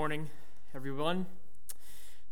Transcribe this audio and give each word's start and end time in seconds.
morning, 0.00 0.30
everyone. 0.74 1.26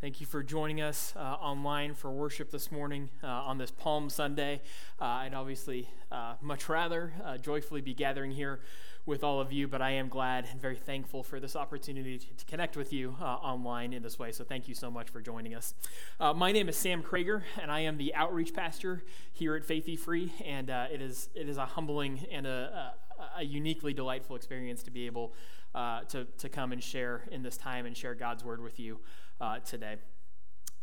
Thank 0.01 0.23
you 0.23 0.27
for 0.27 0.43
joining 0.43 0.81
us 0.81 1.13
uh, 1.15 1.21
online 1.21 1.93
for 1.93 2.11
worship 2.11 2.51
this 2.51 2.73
morning 2.73 3.11
uh, 3.23 3.27
on 3.27 3.59
this 3.59 3.71
Palm 3.71 4.09
Sunday. 4.09 4.63
Uh, 4.99 5.05
I'd 5.05 5.35
obviously 5.35 5.87
uh, 6.11 6.37
much 6.41 6.71
rather 6.71 7.13
uh, 7.23 7.37
joyfully 7.37 7.83
be 7.83 7.93
gathering 7.93 8.31
here 8.31 8.61
with 9.05 9.23
all 9.23 9.39
of 9.39 9.53
you, 9.53 9.69
but 9.69 9.83
I 9.83 9.91
am 9.91 10.09
glad 10.09 10.47
and 10.51 10.59
very 10.59 10.77
thankful 10.77 11.23
for 11.23 11.41
this 11.41 11.55
opportunity 11.55 12.17
to, 12.17 12.45
connect 12.47 12.75
with 12.75 12.91
you 12.91 13.17
uh, 13.21 13.25
online 13.25 13.93
in 13.93 14.03
this 14.03 14.19
way. 14.19 14.33
So 14.33 14.45
thank 14.45 14.67
you 14.67 14.75
so 14.75 14.91
much 14.91 15.11
for 15.11 15.21
joining 15.21 15.55
us. 15.55 15.75
my 16.19 16.53
name 16.53 16.71
is 16.71 16.77
Sam 16.79 17.03
Krager, 17.03 17.43
and 17.61 17.71
I 17.71 17.81
am 17.81 17.99
the 17.99 18.15
outreach 18.15 18.55
pastor 18.55 19.03
here 19.35 19.55
at 19.55 19.67
Faith 19.67 19.87
E 19.91 19.97
Free, 19.97 20.33
and 20.43 20.71
it 20.71 21.03
is 21.03 21.29
it 21.35 21.51
is 21.51 21.59
a 21.59 21.67
humbling 21.67 22.25
and 22.33 22.47
a, 22.47 22.95
a, 23.37 23.41
a 23.41 23.43
uniquely 23.43 23.93
delightful 23.93 24.37
experience 24.37 24.83
to 24.85 24.91
be 24.91 25.05
able 25.05 25.35
uh, 25.75 26.01
to, 26.03 26.25
to 26.39 26.49
come 26.49 26.73
and 26.73 26.83
share 26.83 27.25
in 27.31 27.43
this 27.43 27.57
time 27.57 27.87
and 27.87 27.97
share 27.97 28.15
God's 28.15 28.45
word 28.45 28.63
with 28.63 28.81
you 28.81 29.01
uh, 29.41 29.59
today. 29.61 29.97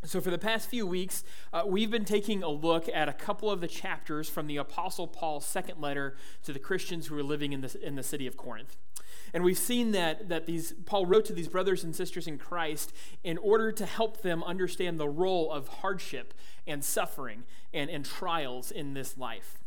So, 0.04 0.22
for 0.22 0.30
the 0.30 0.38
past 0.38 0.70
few 0.70 0.86
weeks, 0.86 1.24
uh, 1.52 1.64
we've 1.66 1.90
been 1.90 2.06
taking 2.06 2.44
a 2.44 2.50
look 2.50 2.88
at 2.94 3.10
a 3.10 3.14
couple 3.14 3.50
of 3.50 3.60
the 3.60 3.68
chapters 3.68 4.30
from 4.30 4.46
the 4.46 4.58
Apostle 4.58 5.08
Paul's 5.08 5.46
second 5.46 5.82
letter 5.82 6.16
to 6.44 6.54
the 6.54 6.60
Christians 6.60 7.08
who 7.08 7.18
are 7.18 7.24
living 7.24 7.54
in 7.54 7.62
the, 7.62 7.76
in 7.82 7.96
the 7.96 8.04
city 8.04 8.28
of 8.28 8.38
Corinth. 8.38 8.78
And 9.34 9.44
we've 9.44 9.58
seen 9.58 9.92
that, 9.94 10.30
that 10.30 10.46
these, 10.46 10.74
Paul 10.86 11.08
wrote 11.08 11.26
to 11.26 11.34
these 11.34 11.48
brothers 11.48 11.84
and 11.84 11.96
sisters 11.96 12.28
in 12.28 12.38
Christ 12.38 12.94
in 13.24 13.40
order 13.40 13.72
to 13.72 13.86
help 13.86 14.22
them 14.22 14.44
understand 14.44 15.00
the 15.00 15.10
role 15.10 15.52
of 15.52 15.68
hardship 15.68 16.36
and 16.68 16.84
suffering 16.84 17.44
and, 17.74 17.90
and 17.90 18.06
trials 18.06 18.70
in 18.70 18.94
this 18.94 19.18
life. 19.18 19.65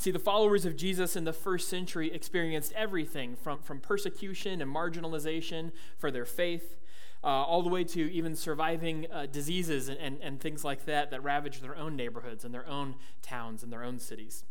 See, 0.00 0.10
the 0.10 0.18
followers 0.18 0.64
of 0.64 0.76
Jesus 0.76 1.14
in 1.14 1.24
the 1.24 1.32
first 1.34 1.68
century 1.68 2.10
experienced 2.10 2.72
everything 2.72 3.36
from, 3.36 3.58
from 3.60 3.80
persecution 3.80 4.62
and 4.62 4.74
marginalization 4.74 5.72
for 5.98 6.10
their 6.10 6.24
faith, 6.24 6.78
uh, 7.22 7.26
all 7.26 7.62
the 7.62 7.68
way 7.68 7.84
to 7.84 8.10
even 8.10 8.34
surviving 8.34 9.06
uh, 9.12 9.26
diseases 9.26 9.90
and, 9.90 9.98
and, 9.98 10.18
and 10.22 10.40
things 10.40 10.64
like 10.64 10.86
that 10.86 11.10
that 11.10 11.22
ravaged 11.22 11.62
their 11.62 11.76
own 11.76 11.96
neighborhoods 11.96 12.46
and 12.46 12.54
their 12.54 12.66
own 12.66 12.94
towns 13.20 13.62
and 13.62 13.70
their 13.70 13.84
own 13.84 13.98
cities. 13.98 14.44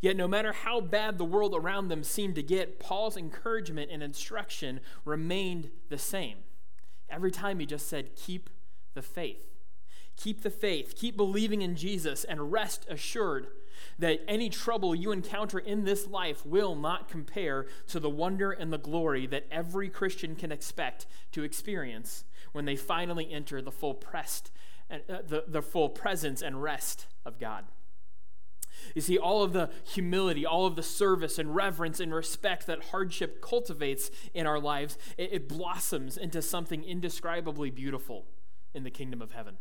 Yet, 0.00 0.16
no 0.16 0.26
matter 0.26 0.52
how 0.52 0.80
bad 0.80 1.18
the 1.18 1.24
world 1.24 1.54
around 1.54 1.86
them 1.86 2.02
seemed 2.02 2.34
to 2.34 2.42
get, 2.42 2.80
Paul's 2.80 3.16
encouragement 3.16 3.92
and 3.92 4.02
instruction 4.02 4.80
remained 5.04 5.70
the 5.88 5.98
same. 5.98 6.38
Every 7.08 7.30
time 7.30 7.60
he 7.60 7.66
just 7.66 7.86
said, 7.86 8.16
Keep 8.16 8.50
the 8.94 9.02
faith. 9.02 9.53
Keep 10.16 10.42
the 10.42 10.50
faith. 10.50 10.94
Keep 10.96 11.16
believing 11.16 11.62
in 11.62 11.76
Jesus 11.76 12.24
and 12.24 12.52
rest 12.52 12.86
assured 12.88 13.48
that 13.98 14.20
any 14.26 14.48
trouble 14.48 14.94
you 14.94 15.12
encounter 15.12 15.58
in 15.58 15.84
this 15.84 16.06
life 16.06 16.44
will 16.46 16.74
not 16.74 17.08
compare 17.08 17.66
to 17.88 18.00
the 18.00 18.10
wonder 18.10 18.50
and 18.52 18.72
the 18.72 18.78
glory 18.78 19.26
that 19.26 19.46
every 19.50 19.88
Christian 19.88 20.36
can 20.36 20.52
expect 20.52 21.06
to 21.32 21.42
experience 21.42 22.24
when 22.52 22.64
they 22.64 22.76
finally 22.76 23.30
enter 23.32 23.60
the 23.60 23.72
full 23.72 23.94
pressed, 23.94 24.50
uh, 24.90 24.98
the, 25.08 25.44
the 25.46 25.62
full 25.62 25.88
presence 25.88 26.42
and 26.42 26.62
rest 26.62 27.06
of 27.24 27.38
God. 27.38 27.64
You 28.94 29.00
see, 29.00 29.18
all 29.18 29.42
of 29.42 29.52
the 29.52 29.70
humility, 29.84 30.44
all 30.44 30.66
of 30.66 30.76
the 30.76 30.82
service 30.82 31.38
and 31.38 31.54
reverence 31.54 32.00
and 32.00 32.14
respect 32.14 32.66
that 32.66 32.86
hardship 32.86 33.40
cultivates 33.40 34.10
in 34.34 34.46
our 34.46 34.58
lives, 34.58 34.98
it, 35.16 35.30
it 35.32 35.48
blossoms 35.48 36.16
into 36.16 36.42
something 36.42 36.84
indescribably 36.84 37.70
beautiful 37.70 38.26
in 38.74 38.84
the 38.84 38.90
kingdom 38.90 39.22
of 39.22 39.32
heaven. 39.32 39.56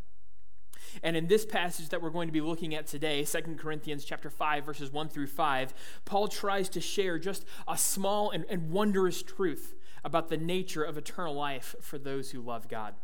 And 1.01 1.15
in 1.15 1.27
this 1.27 1.45
passage 1.45 1.89
that 1.89 2.01
we're 2.01 2.09
going 2.09 2.27
to 2.27 2.33
be 2.33 2.41
looking 2.41 2.75
at 2.75 2.87
today, 2.87 3.23
2 3.23 3.55
Corinthians 3.57 4.05
chapter 4.05 4.29
5, 4.29 4.65
verses 4.65 4.91
1 4.91 5.09
through 5.09 5.27
5, 5.27 5.73
Paul 6.05 6.27
tries 6.27 6.69
to 6.69 6.81
share 6.81 7.17
just 7.19 7.45
a 7.67 7.77
small 7.77 8.31
and, 8.31 8.45
and 8.49 8.71
wondrous 8.71 9.21
truth 9.21 9.75
about 10.03 10.29
the 10.29 10.37
nature 10.37 10.83
of 10.83 10.97
eternal 10.97 11.33
life 11.33 11.75
for 11.81 11.97
those 11.97 12.31
who 12.31 12.41
love 12.41 12.67
God. 12.67 12.95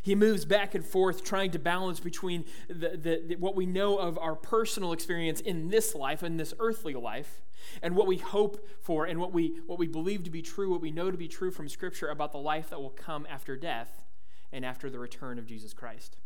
He 0.00 0.14
moves 0.14 0.44
back 0.44 0.74
and 0.74 0.84
forth, 0.84 1.24
trying 1.24 1.50
to 1.52 1.58
balance 1.58 2.00
between 2.00 2.44
the, 2.68 2.90
the, 2.90 3.22
the, 3.26 3.36
what 3.36 3.54
we 3.54 3.66
know 3.66 3.98
of 3.98 4.18
our 4.18 4.34
personal 4.34 4.92
experience 4.92 5.40
in 5.40 5.68
this 5.68 5.94
life, 5.94 6.22
in 6.22 6.36
this 6.36 6.54
earthly 6.58 6.94
life, 6.94 7.42
and 7.82 7.94
what 7.94 8.06
we 8.06 8.18
hope 8.18 8.66
for 8.80 9.04
and 9.04 9.20
what 9.20 9.32
we, 9.32 9.60
what 9.66 9.78
we 9.78 9.86
believe 9.86 10.24
to 10.24 10.30
be 10.30 10.42
true, 10.42 10.70
what 10.70 10.80
we 10.80 10.90
know 10.90 11.10
to 11.10 11.18
be 11.18 11.28
true 11.28 11.50
from 11.50 11.68
Scripture 11.68 12.08
about 12.08 12.32
the 12.32 12.38
life 12.38 12.70
that 12.70 12.80
will 12.80 12.90
come 12.90 13.26
after 13.30 13.56
death 13.56 14.02
and 14.52 14.64
after 14.64 14.90
the 14.90 14.98
return 14.98 15.38
of 15.38 15.46
Jesus 15.46 15.72
Christ. 15.72 16.16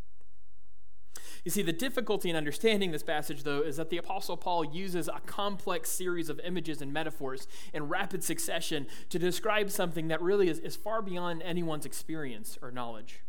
You 1.46 1.52
see, 1.52 1.62
the 1.62 1.72
difficulty 1.72 2.28
in 2.28 2.34
understanding 2.34 2.90
this 2.90 3.04
passage, 3.04 3.44
though, 3.44 3.60
is 3.60 3.76
that 3.76 3.88
the 3.88 3.98
Apostle 3.98 4.36
Paul 4.36 4.64
uses 4.64 5.06
a 5.06 5.20
complex 5.26 5.88
series 5.88 6.28
of 6.28 6.40
images 6.40 6.82
and 6.82 6.92
metaphors 6.92 7.46
in 7.72 7.88
rapid 7.88 8.24
succession 8.24 8.88
to 9.10 9.18
describe 9.20 9.70
something 9.70 10.08
that 10.08 10.20
really 10.20 10.48
is, 10.48 10.58
is 10.58 10.74
far 10.74 11.00
beyond 11.02 11.44
anyone's 11.44 11.86
experience 11.86 12.58
or 12.60 12.72
knowledge. 12.72 13.20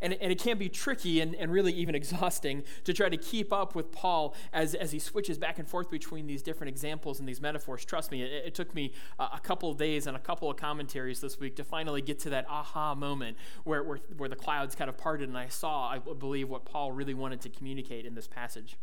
And, 0.00 0.14
and 0.14 0.32
it 0.32 0.38
can 0.38 0.58
be 0.58 0.68
tricky 0.68 1.20
and, 1.20 1.34
and 1.34 1.52
really 1.52 1.72
even 1.72 1.94
exhausting 1.94 2.62
to 2.84 2.92
try 2.92 3.08
to 3.08 3.16
keep 3.16 3.52
up 3.52 3.74
with 3.74 3.92
Paul 3.92 4.34
as, 4.52 4.74
as 4.74 4.92
he 4.92 4.98
switches 4.98 5.38
back 5.38 5.58
and 5.58 5.68
forth 5.68 5.90
between 5.90 6.26
these 6.26 6.42
different 6.42 6.68
examples 6.68 7.20
and 7.20 7.28
these 7.28 7.40
metaphors. 7.40 7.84
Trust 7.84 8.10
me, 8.10 8.22
it, 8.22 8.46
it 8.46 8.54
took 8.54 8.74
me 8.74 8.92
a, 9.18 9.24
a 9.34 9.40
couple 9.42 9.70
of 9.70 9.76
days 9.76 10.06
and 10.06 10.16
a 10.16 10.20
couple 10.20 10.50
of 10.50 10.56
commentaries 10.56 11.20
this 11.20 11.38
week 11.38 11.56
to 11.56 11.64
finally 11.64 12.02
get 12.02 12.18
to 12.20 12.30
that 12.30 12.46
aha 12.48 12.94
moment 12.94 13.36
where, 13.64 13.82
where, 13.82 13.98
where 14.16 14.28
the 14.28 14.36
clouds 14.36 14.74
kind 14.74 14.88
of 14.88 14.96
parted 14.96 15.28
and 15.28 15.38
I 15.38 15.48
saw, 15.48 15.88
I 15.88 15.98
believe, 15.98 16.48
what 16.48 16.64
Paul 16.64 16.92
really 16.92 17.14
wanted 17.14 17.40
to 17.42 17.48
communicate 17.48 18.06
in 18.06 18.14
this 18.14 18.26
passage. 18.26 18.76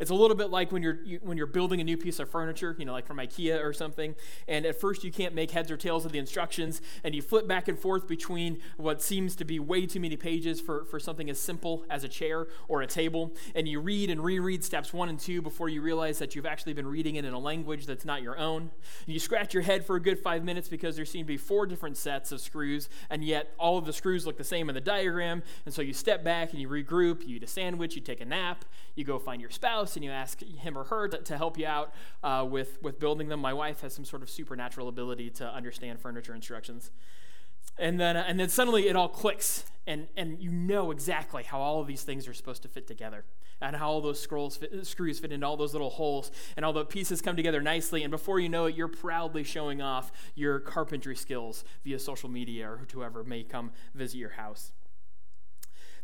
It's 0.00 0.10
a 0.10 0.14
little 0.14 0.36
bit 0.36 0.50
like 0.50 0.72
when 0.72 0.82
you're 0.82 0.98
you, 1.04 1.20
when 1.22 1.36
you're 1.36 1.46
building 1.46 1.80
a 1.80 1.84
new 1.84 1.96
piece 1.96 2.18
of 2.18 2.28
furniture, 2.28 2.76
you 2.78 2.84
know, 2.84 2.92
like 2.92 3.06
from 3.06 3.18
IKEA 3.18 3.64
or 3.64 3.72
something, 3.72 4.14
and 4.46 4.66
at 4.66 4.80
first 4.80 5.04
you 5.04 5.12
can't 5.12 5.34
make 5.34 5.50
heads 5.50 5.70
or 5.70 5.76
tails 5.76 6.04
of 6.04 6.12
the 6.12 6.18
instructions, 6.18 6.80
and 7.04 7.14
you 7.14 7.22
flip 7.22 7.46
back 7.46 7.68
and 7.68 7.78
forth 7.78 8.06
between 8.06 8.58
what 8.76 9.02
seems 9.02 9.36
to 9.36 9.44
be 9.44 9.58
way 9.58 9.86
too 9.86 10.00
many 10.00 10.16
pages 10.16 10.60
for, 10.60 10.84
for 10.84 10.98
something 10.98 11.30
as 11.30 11.38
simple 11.38 11.84
as 11.90 12.04
a 12.04 12.08
chair 12.08 12.48
or 12.68 12.82
a 12.82 12.86
table, 12.86 13.32
and 13.54 13.68
you 13.68 13.80
read 13.80 14.10
and 14.10 14.22
reread 14.22 14.64
steps 14.64 14.92
one 14.92 15.08
and 15.08 15.18
two 15.18 15.40
before 15.40 15.68
you 15.68 15.80
realize 15.80 16.18
that 16.18 16.34
you've 16.34 16.46
actually 16.46 16.72
been 16.72 16.86
reading 16.86 17.16
it 17.16 17.24
in 17.24 17.32
a 17.32 17.38
language 17.38 17.86
that's 17.86 18.04
not 18.04 18.22
your 18.22 18.38
own. 18.38 18.62
And 18.62 19.14
you 19.14 19.20
scratch 19.20 19.54
your 19.54 19.62
head 19.62 19.84
for 19.84 19.96
a 19.96 20.00
good 20.00 20.18
five 20.18 20.44
minutes 20.44 20.68
because 20.68 20.96
there 20.96 21.04
seem 21.04 21.24
to 21.24 21.28
be 21.28 21.36
four 21.36 21.66
different 21.66 21.96
sets 21.96 22.32
of 22.32 22.40
screws, 22.40 22.88
and 23.10 23.24
yet 23.24 23.54
all 23.58 23.78
of 23.78 23.84
the 23.84 23.92
screws 23.92 24.26
look 24.26 24.36
the 24.36 24.44
same 24.44 24.68
in 24.68 24.74
the 24.74 24.80
diagram, 24.80 25.42
and 25.64 25.72
so 25.72 25.82
you 25.82 25.92
step 25.92 26.24
back 26.24 26.52
and 26.52 26.60
you 26.60 26.68
regroup, 26.68 27.26
you 27.26 27.36
eat 27.36 27.42
a 27.42 27.46
sandwich, 27.46 27.94
you 27.94 28.00
take 28.00 28.20
a 28.20 28.24
nap, 28.24 28.64
you 28.94 29.04
go 29.04 29.18
find 29.18 29.40
your 29.40 29.50
spouse 29.50 29.67
spouse 29.68 29.96
and 29.96 30.04
you 30.04 30.10
ask 30.10 30.42
him 30.42 30.78
or 30.78 30.84
her 30.84 31.08
to, 31.08 31.18
to 31.18 31.36
help 31.36 31.58
you 31.58 31.66
out 31.66 31.92
uh, 32.22 32.46
with, 32.48 32.82
with 32.82 32.98
building 32.98 33.28
them. 33.28 33.40
My 33.40 33.52
wife 33.52 33.82
has 33.82 33.92
some 33.92 34.04
sort 34.04 34.22
of 34.22 34.30
supernatural 34.30 34.88
ability 34.88 35.30
to 35.30 35.46
understand 35.46 36.00
furniture 36.00 36.34
instructions. 36.34 36.90
And 37.78 38.00
then, 38.00 38.16
uh, 38.16 38.24
and 38.26 38.40
then 38.40 38.48
suddenly 38.48 38.88
it 38.88 38.96
all 38.96 39.08
clicks, 39.08 39.66
and, 39.86 40.08
and 40.16 40.40
you 40.40 40.50
know 40.50 40.90
exactly 40.90 41.42
how 41.42 41.60
all 41.60 41.80
of 41.80 41.86
these 41.86 42.02
things 42.02 42.26
are 42.26 42.32
supposed 42.32 42.62
to 42.62 42.68
fit 42.68 42.86
together, 42.86 43.24
and 43.60 43.76
how 43.76 43.90
all 43.90 44.00
those 44.00 44.18
scrolls 44.18 44.56
fit, 44.56 44.86
screws 44.86 45.18
fit 45.18 45.32
into 45.32 45.46
all 45.46 45.56
those 45.56 45.74
little 45.74 45.90
holes, 45.90 46.30
and 46.56 46.64
all 46.64 46.72
the 46.72 46.84
pieces 46.84 47.20
come 47.20 47.36
together 47.36 47.60
nicely. 47.60 48.02
And 48.02 48.10
before 48.10 48.40
you 48.40 48.48
know 48.48 48.64
it, 48.66 48.74
you're 48.74 48.88
proudly 48.88 49.44
showing 49.44 49.82
off 49.82 50.10
your 50.34 50.60
carpentry 50.60 51.14
skills 51.14 51.62
via 51.84 51.98
social 51.98 52.30
media 52.30 52.68
or 52.68 52.80
whoever 52.92 53.22
may 53.22 53.44
come 53.44 53.70
visit 53.94 54.16
your 54.16 54.30
house. 54.30 54.72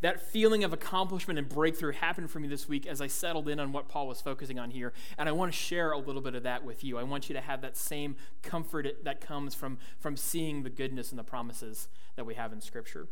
That 0.04 0.20
feeling 0.20 0.64
of 0.64 0.74
accomplishment 0.74 1.38
and 1.38 1.48
breakthrough 1.48 1.92
happened 1.92 2.30
for 2.30 2.38
me 2.38 2.46
this 2.46 2.68
week 2.68 2.86
as 2.86 3.00
I 3.00 3.06
settled 3.06 3.48
in 3.48 3.58
on 3.58 3.72
what 3.72 3.88
Paul 3.88 4.06
was 4.06 4.20
focusing 4.20 4.58
on 4.58 4.70
here. 4.70 4.92
And 5.16 5.30
I 5.30 5.32
want 5.32 5.50
to 5.50 5.58
share 5.58 5.92
a 5.92 5.98
little 5.98 6.20
bit 6.20 6.34
of 6.34 6.42
that 6.42 6.62
with 6.62 6.84
you. 6.84 6.98
I 6.98 7.02
want 7.04 7.30
you 7.30 7.34
to 7.34 7.40
have 7.40 7.62
that 7.62 7.74
same 7.74 8.16
comfort 8.42 8.86
that 9.04 9.22
comes 9.22 9.54
from, 9.54 9.78
from 9.98 10.18
seeing 10.18 10.62
the 10.62 10.68
goodness 10.68 11.08
and 11.08 11.18
the 11.18 11.24
promises 11.24 11.88
that 12.16 12.26
we 12.26 12.34
have 12.34 12.52
in 12.52 12.60
Scripture. 12.60 13.08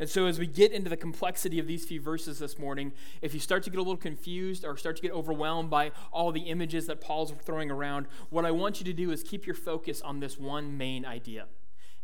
And 0.00 0.08
so, 0.08 0.26
as 0.26 0.40
we 0.40 0.48
get 0.48 0.72
into 0.72 0.90
the 0.90 0.96
complexity 0.96 1.60
of 1.60 1.68
these 1.68 1.84
few 1.84 2.00
verses 2.00 2.40
this 2.40 2.58
morning, 2.58 2.90
if 3.22 3.32
you 3.32 3.38
start 3.38 3.62
to 3.62 3.70
get 3.70 3.78
a 3.78 3.82
little 3.82 3.96
confused 3.96 4.64
or 4.64 4.76
start 4.76 4.96
to 4.96 5.02
get 5.02 5.12
overwhelmed 5.12 5.70
by 5.70 5.92
all 6.10 6.32
the 6.32 6.40
images 6.40 6.88
that 6.88 7.00
Paul's 7.00 7.32
throwing 7.44 7.70
around, 7.70 8.08
what 8.30 8.44
I 8.44 8.50
want 8.50 8.80
you 8.80 8.84
to 8.86 8.92
do 8.92 9.12
is 9.12 9.22
keep 9.22 9.46
your 9.46 9.54
focus 9.54 10.02
on 10.02 10.18
this 10.18 10.36
one 10.36 10.76
main 10.76 11.06
idea, 11.06 11.46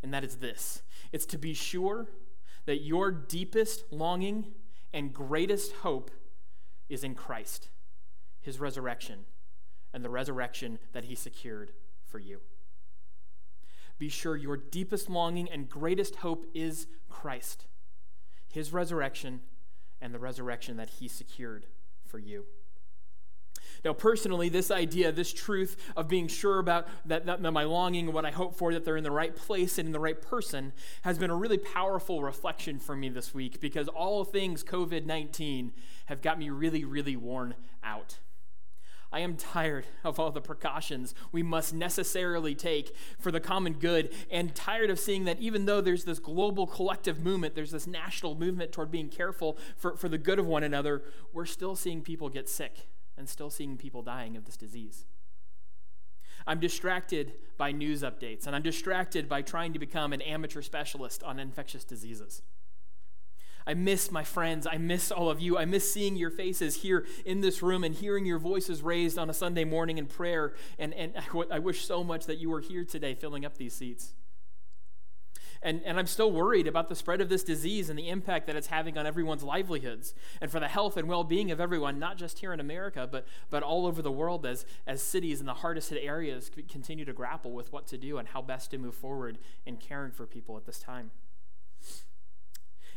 and 0.01 0.13
that 0.13 0.23
is 0.23 0.37
this 0.37 0.81
it's 1.11 1.25
to 1.25 1.37
be 1.37 1.53
sure 1.53 2.07
that 2.67 2.83
your 2.83 3.11
deepest 3.11 3.85
longing 3.91 4.45
and 4.93 5.13
greatest 5.13 5.71
hope 5.77 6.11
is 6.89 7.03
in 7.03 7.15
Christ, 7.15 7.69
his 8.41 8.59
resurrection, 8.59 9.25
and 9.93 10.03
the 10.03 10.09
resurrection 10.09 10.77
that 10.91 11.05
he 11.05 11.15
secured 11.15 11.71
for 12.05 12.19
you. 12.19 12.41
Be 13.97 14.09
sure 14.09 14.35
your 14.35 14.57
deepest 14.57 15.09
longing 15.09 15.49
and 15.49 15.69
greatest 15.69 16.17
hope 16.17 16.45
is 16.53 16.87
Christ, 17.09 17.65
his 18.51 18.71
resurrection, 18.71 19.41
and 20.01 20.13
the 20.13 20.19
resurrection 20.19 20.77
that 20.77 20.91
he 20.99 21.07
secured 21.07 21.65
for 22.05 22.19
you. 22.19 22.45
Now, 23.83 23.93
personally, 23.93 24.49
this 24.49 24.71
idea, 24.71 25.11
this 25.11 25.33
truth 25.33 25.77
of 25.95 26.07
being 26.07 26.27
sure 26.27 26.59
about 26.59 26.87
that, 27.05 27.25
that, 27.25 27.41
my 27.41 27.63
longing, 27.63 28.11
what 28.11 28.25
I 28.25 28.31
hope 28.31 28.55
for, 28.55 28.73
that 28.73 28.85
they're 28.85 28.97
in 28.97 29.03
the 29.03 29.11
right 29.11 29.35
place 29.35 29.77
and 29.77 29.87
in 29.87 29.91
the 29.91 29.99
right 29.99 30.21
person, 30.21 30.73
has 31.03 31.17
been 31.17 31.29
a 31.29 31.35
really 31.35 31.57
powerful 31.57 32.21
reflection 32.21 32.79
for 32.79 32.95
me 32.95 33.09
this 33.09 33.33
week 33.33 33.59
because 33.59 33.87
all 33.87 34.23
things 34.23 34.63
COVID 34.63 35.05
19 35.05 35.73
have 36.05 36.21
got 36.21 36.39
me 36.39 36.49
really, 36.49 36.83
really 36.83 37.15
worn 37.15 37.55
out. 37.83 38.19
I 39.11 39.21
am 39.21 39.37
tired 39.37 39.87
of 40.03 40.19
all 40.19 40.31
the 40.31 40.41
precautions 40.41 41.15
we 41.31 41.41
must 41.41 41.73
necessarily 41.73 42.55
take 42.55 42.93
for 43.19 43.31
the 43.31 43.39
common 43.39 43.73
good, 43.73 44.13
and 44.29 44.53
tired 44.53 44.89
of 44.89 44.99
seeing 44.99 45.23
that 45.25 45.39
even 45.39 45.65
though 45.65 45.79
there's 45.79 46.03
this 46.03 46.19
global 46.19 46.67
collective 46.67 47.19
movement, 47.19 47.55
there's 47.55 47.71
this 47.71 47.87
national 47.87 48.35
movement 48.35 48.71
toward 48.71 48.91
being 48.91 49.09
careful 49.09 49.57
for, 49.77 49.95
for 49.95 50.09
the 50.09 50.17
good 50.17 50.39
of 50.39 50.45
one 50.45 50.63
another, 50.63 51.03
we're 51.33 51.45
still 51.45 51.75
seeing 51.75 52.01
people 52.01 52.29
get 52.29 52.49
sick 52.49 52.87
and 53.17 53.27
still 53.27 53.49
seeing 53.49 53.77
people 53.77 54.01
dying 54.01 54.37
of 54.37 54.45
this 54.45 54.57
disease. 54.57 55.05
I'm 56.45 56.59
distracted 56.59 57.33
by 57.57 57.71
news 57.71 58.03
updates, 58.03 58.47
and 58.47 58.55
I'm 58.55 58.61
distracted 58.61 59.27
by 59.27 59.41
trying 59.41 59.73
to 59.73 59.79
become 59.79 60.13
an 60.13 60.21
amateur 60.21 60.61
specialist 60.61 61.23
on 61.23 61.39
infectious 61.39 61.83
diseases. 61.83 62.41
I 63.67 63.73
miss 63.73 64.11
my 64.11 64.23
friends. 64.23 64.65
I 64.65 64.77
miss 64.77 65.11
all 65.11 65.29
of 65.29 65.41
you. 65.41 65.57
I 65.57 65.65
miss 65.65 65.91
seeing 65.91 66.15
your 66.15 66.31
faces 66.31 66.83
here 66.83 67.05
in 67.25 67.41
this 67.41 67.61
room 67.61 67.83
and 67.83 67.93
hearing 67.93 68.25
your 68.25 68.39
voices 68.39 68.81
raised 68.81 69.17
on 69.17 69.29
a 69.29 69.33
Sunday 69.33 69.65
morning 69.65 69.97
in 69.97 70.05
prayer. 70.05 70.53
And, 70.79 70.93
and 70.93 71.13
I 71.51 71.59
wish 71.59 71.85
so 71.85 72.01
much 72.01 72.27
that 72.27 72.37
you 72.37 72.49
were 72.49 72.61
here 72.61 72.85
today 72.85 73.13
filling 73.13 73.43
up 73.43 73.57
these 73.57 73.75
seats. 73.75 74.13
And, 75.61 75.81
and 75.85 75.97
I'm 75.97 76.07
still 76.07 76.31
worried 76.31 76.67
about 76.67 76.89
the 76.89 76.95
spread 76.95 77.21
of 77.21 77.29
this 77.29 77.43
disease 77.43 77.89
and 77.89 77.97
the 77.97 78.09
impact 78.09 78.47
that 78.47 78.55
it's 78.55 78.67
having 78.67 78.97
on 78.97 79.05
everyone's 79.05 79.43
livelihoods 79.43 80.13
and 80.41 80.51
for 80.51 80.59
the 80.59 80.67
health 80.67 80.97
and 80.97 81.07
well 81.07 81.23
being 81.23 81.51
of 81.51 81.59
everyone, 81.59 81.99
not 81.99 82.17
just 82.17 82.39
here 82.39 82.53
in 82.53 82.59
America, 82.59 83.07
but, 83.09 83.25
but 83.49 83.63
all 83.63 83.85
over 83.85 84.01
the 84.01 84.11
world 84.11 84.45
as, 84.45 84.65
as 84.85 85.01
cities 85.01 85.39
in 85.39 85.45
the 85.45 85.55
hardest 85.55 85.89
hit 85.89 86.03
areas 86.03 86.51
continue 86.69 87.05
to 87.05 87.13
grapple 87.13 87.51
with 87.51 87.71
what 87.73 87.87
to 87.87 87.97
do 87.97 88.17
and 88.17 88.29
how 88.29 88.41
best 88.41 88.71
to 88.71 88.77
move 88.77 88.95
forward 88.95 89.37
in 89.65 89.77
caring 89.77 90.11
for 90.11 90.25
people 90.25 90.57
at 90.57 90.65
this 90.65 90.79
time. 90.79 91.11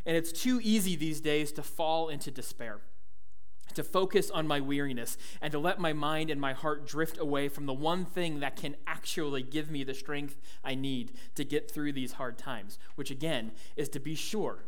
And 0.07 0.17
it's 0.17 0.33
too 0.33 0.61
easy 0.63 0.97
these 0.97 1.21
days 1.21 1.53
to 1.53 1.63
fall 1.63 2.09
into 2.09 2.31
despair, 2.31 2.81
to 3.73 3.85
focus 3.85 4.31
on 4.31 4.47
my 4.47 4.61
weariness, 4.61 5.17
and 5.41 5.53
to 5.53 5.59
let 5.59 5.79
my 5.79 5.93
mind 5.93 6.31
and 6.31 6.41
my 6.41 6.53
heart 6.53 6.87
drift 6.87 7.19
away 7.19 7.49
from 7.49 7.67
the 7.67 7.73
one 7.73 8.05
thing 8.05 8.41
that 8.41 8.57
can 8.57 8.77
actually 8.87 9.43
give 9.43 9.71
me 9.71 9.85
the 9.85 9.95
strength 9.95 10.37
I 10.65 10.75
need 10.75 11.13
to 11.35 11.45
get 11.45 11.71
through 11.71 11.93
these 11.93 12.13
hard 12.13 12.39
times, 12.39 12.79
which 12.95 13.11
again 13.11 13.53
is 13.77 13.89
to 13.91 14.01
be 14.01 14.15
sure 14.15 14.65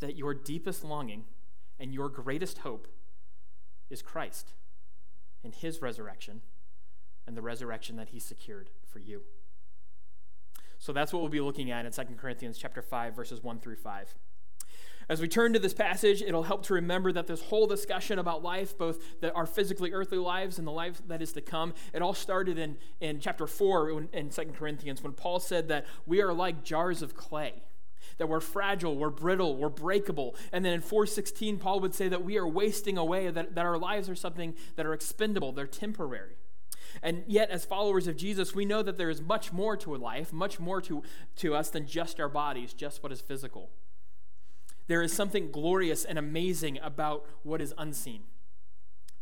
that 0.00 0.16
your 0.16 0.34
deepest 0.34 0.84
longing 0.84 1.24
and 1.78 1.92
your 1.92 2.08
greatest 2.08 2.58
hope 2.58 2.88
is 3.90 4.02
Christ 4.02 4.52
and 5.44 5.54
his 5.54 5.80
resurrection 5.80 6.42
and 7.26 7.36
the 7.36 7.42
resurrection 7.42 7.96
that 7.96 8.10
he 8.10 8.20
secured 8.20 8.70
for 8.86 8.98
you. 8.98 9.22
So 10.78 10.92
that's 10.92 11.12
what 11.12 11.20
we'll 11.20 11.30
be 11.30 11.40
looking 11.40 11.70
at 11.70 11.86
in 11.86 11.92
2 11.92 12.02
Corinthians 12.16 12.58
chapter 12.58 12.82
5 12.82 13.14
verses 13.14 13.42
1 13.42 13.60
through 13.60 13.76
5. 13.76 14.14
As 15.08 15.20
we 15.20 15.28
turn 15.28 15.52
to 15.52 15.60
this 15.60 15.74
passage, 15.74 16.20
it'll 16.20 16.42
help 16.42 16.64
to 16.66 16.74
remember 16.74 17.12
that 17.12 17.28
this 17.28 17.42
whole 17.42 17.68
discussion 17.68 18.18
about 18.18 18.42
life, 18.42 18.76
both 18.76 19.20
the, 19.20 19.32
our 19.34 19.46
physically 19.46 19.92
earthly 19.92 20.18
lives 20.18 20.58
and 20.58 20.66
the 20.66 20.72
life 20.72 21.00
that 21.06 21.22
is 21.22 21.32
to 21.34 21.40
come, 21.40 21.74
it 21.92 22.02
all 22.02 22.14
started 22.14 22.58
in, 22.58 22.76
in 23.00 23.20
chapter 23.20 23.46
4 23.46 24.08
in 24.12 24.30
2 24.30 24.42
Corinthians 24.58 25.04
when 25.04 25.12
Paul 25.12 25.38
said 25.38 25.68
that 25.68 25.86
we 26.06 26.20
are 26.22 26.32
like 26.32 26.64
jars 26.64 27.02
of 27.02 27.14
clay 27.14 27.62
that 28.18 28.28
we're 28.28 28.40
fragile, 28.40 28.96
we're 28.96 29.10
brittle, 29.10 29.56
we're 29.56 29.68
breakable. 29.68 30.34
And 30.52 30.64
then 30.64 30.72
in 30.72 30.80
416, 30.80 31.58
Paul 31.58 31.80
would 31.80 31.94
say 31.94 32.08
that 32.08 32.24
we 32.24 32.38
are 32.38 32.46
wasting 32.46 32.96
away, 32.96 33.30
that, 33.30 33.54
that 33.54 33.66
our 33.66 33.76
lives 33.76 34.08
are 34.08 34.14
something 34.14 34.54
that 34.76 34.86
are 34.86 34.94
expendable, 34.94 35.52
they're 35.52 35.66
temporary. 35.66 36.36
And 37.02 37.24
yet, 37.26 37.50
as 37.50 37.64
followers 37.64 38.06
of 38.06 38.16
Jesus, 38.16 38.54
we 38.54 38.64
know 38.64 38.82
that 38.82 38.96
there 38.96 39.10
is 39.10 39.20
much 39.20 39.52
more 39.52 39.76
to 39.78 39.94
a 39.94 39.98
life, 39.98 40.32
much 40.32 40.58
more 40.58 40.80
to, 40.82 41.02
to 41.36 41.54
us 41.54 41.68
than 41.68 41.86
just 41.86 42.20
our 42.20 42.28
bodies, 42.28 42.72
just 42.72 43.02
what 43.02 43.12
is 43.12 43.20
physical. 43.20 43.70
There 44.86 45.02
is 45.02 45.12
something 45.12 45.50
glorious 45.50 46.04
and 46.04 46.18
amazing 46.18 46.78
about 46.82 47.26
what 47.42 47.60
is 47.60 47.74
unseen, 47.76 48.22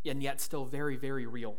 and 0.05 0.23
yet 0.23 0.41
still 0.41 0.65
very, 0.65 0.97
very 0.97 1.27
real. 1.27 1.57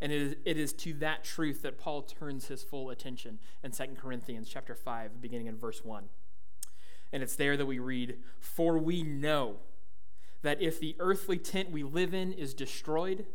And 0.00 0.10
it 0.10 0.22
is, 0.22 0.36
it 0.44 0.56
is 0.56 0.72
to 0.74 0.94
that 0.94 1.24
truth 1.24 1.62
that 1.62 1.78
Paul 1.78 2.02
turns 2.02 2.48
his 2.48 2.62
full 2.62 2.90
attention 2.90 3.38
in 3.62 3.70
2 3.70 3.84
Corinthians 4.00 4.48
chapter 4.48 4.74
5, 4.74 5.20
beginning 5.20 5.46
in 5.46 5.58
verse 5.58 5.84
1. 5.84 6.04
And 7.12 7.22
it's 7.22 7.36
there 7.36 7.56
that 7.56 7.66
we 7.66 7.78
read, 7.78 8.18
For 8.38 8.78
we 8.78 9.02
know 9.02 9.56
that 10.42 10.62
if 10.62 10.80
the 10.80 10.96
earthly 10.98 11.38
tent 11.38 11.70
we 11.70 11.82
live 11.82 12.14
in 12.14 12.32
is 12.32 12.54
destroyed, 12.54 13.26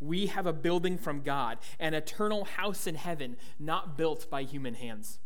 we 0.00 0.26
have 0.26 0.46
a 0.46 0.52
building 0.52 0.96
from 0.96 1.20
God, 1.20 1.58
an 1.78 1.92
eternal 1.92 2.44
house 2.44 2.86
in 2.86 2.94
heaven, 2.94 3.36
not 3.58 3.98
built 3.98 4.30
by 4.30 4.42
human 4.42 4.74
hands. 4.74 5.18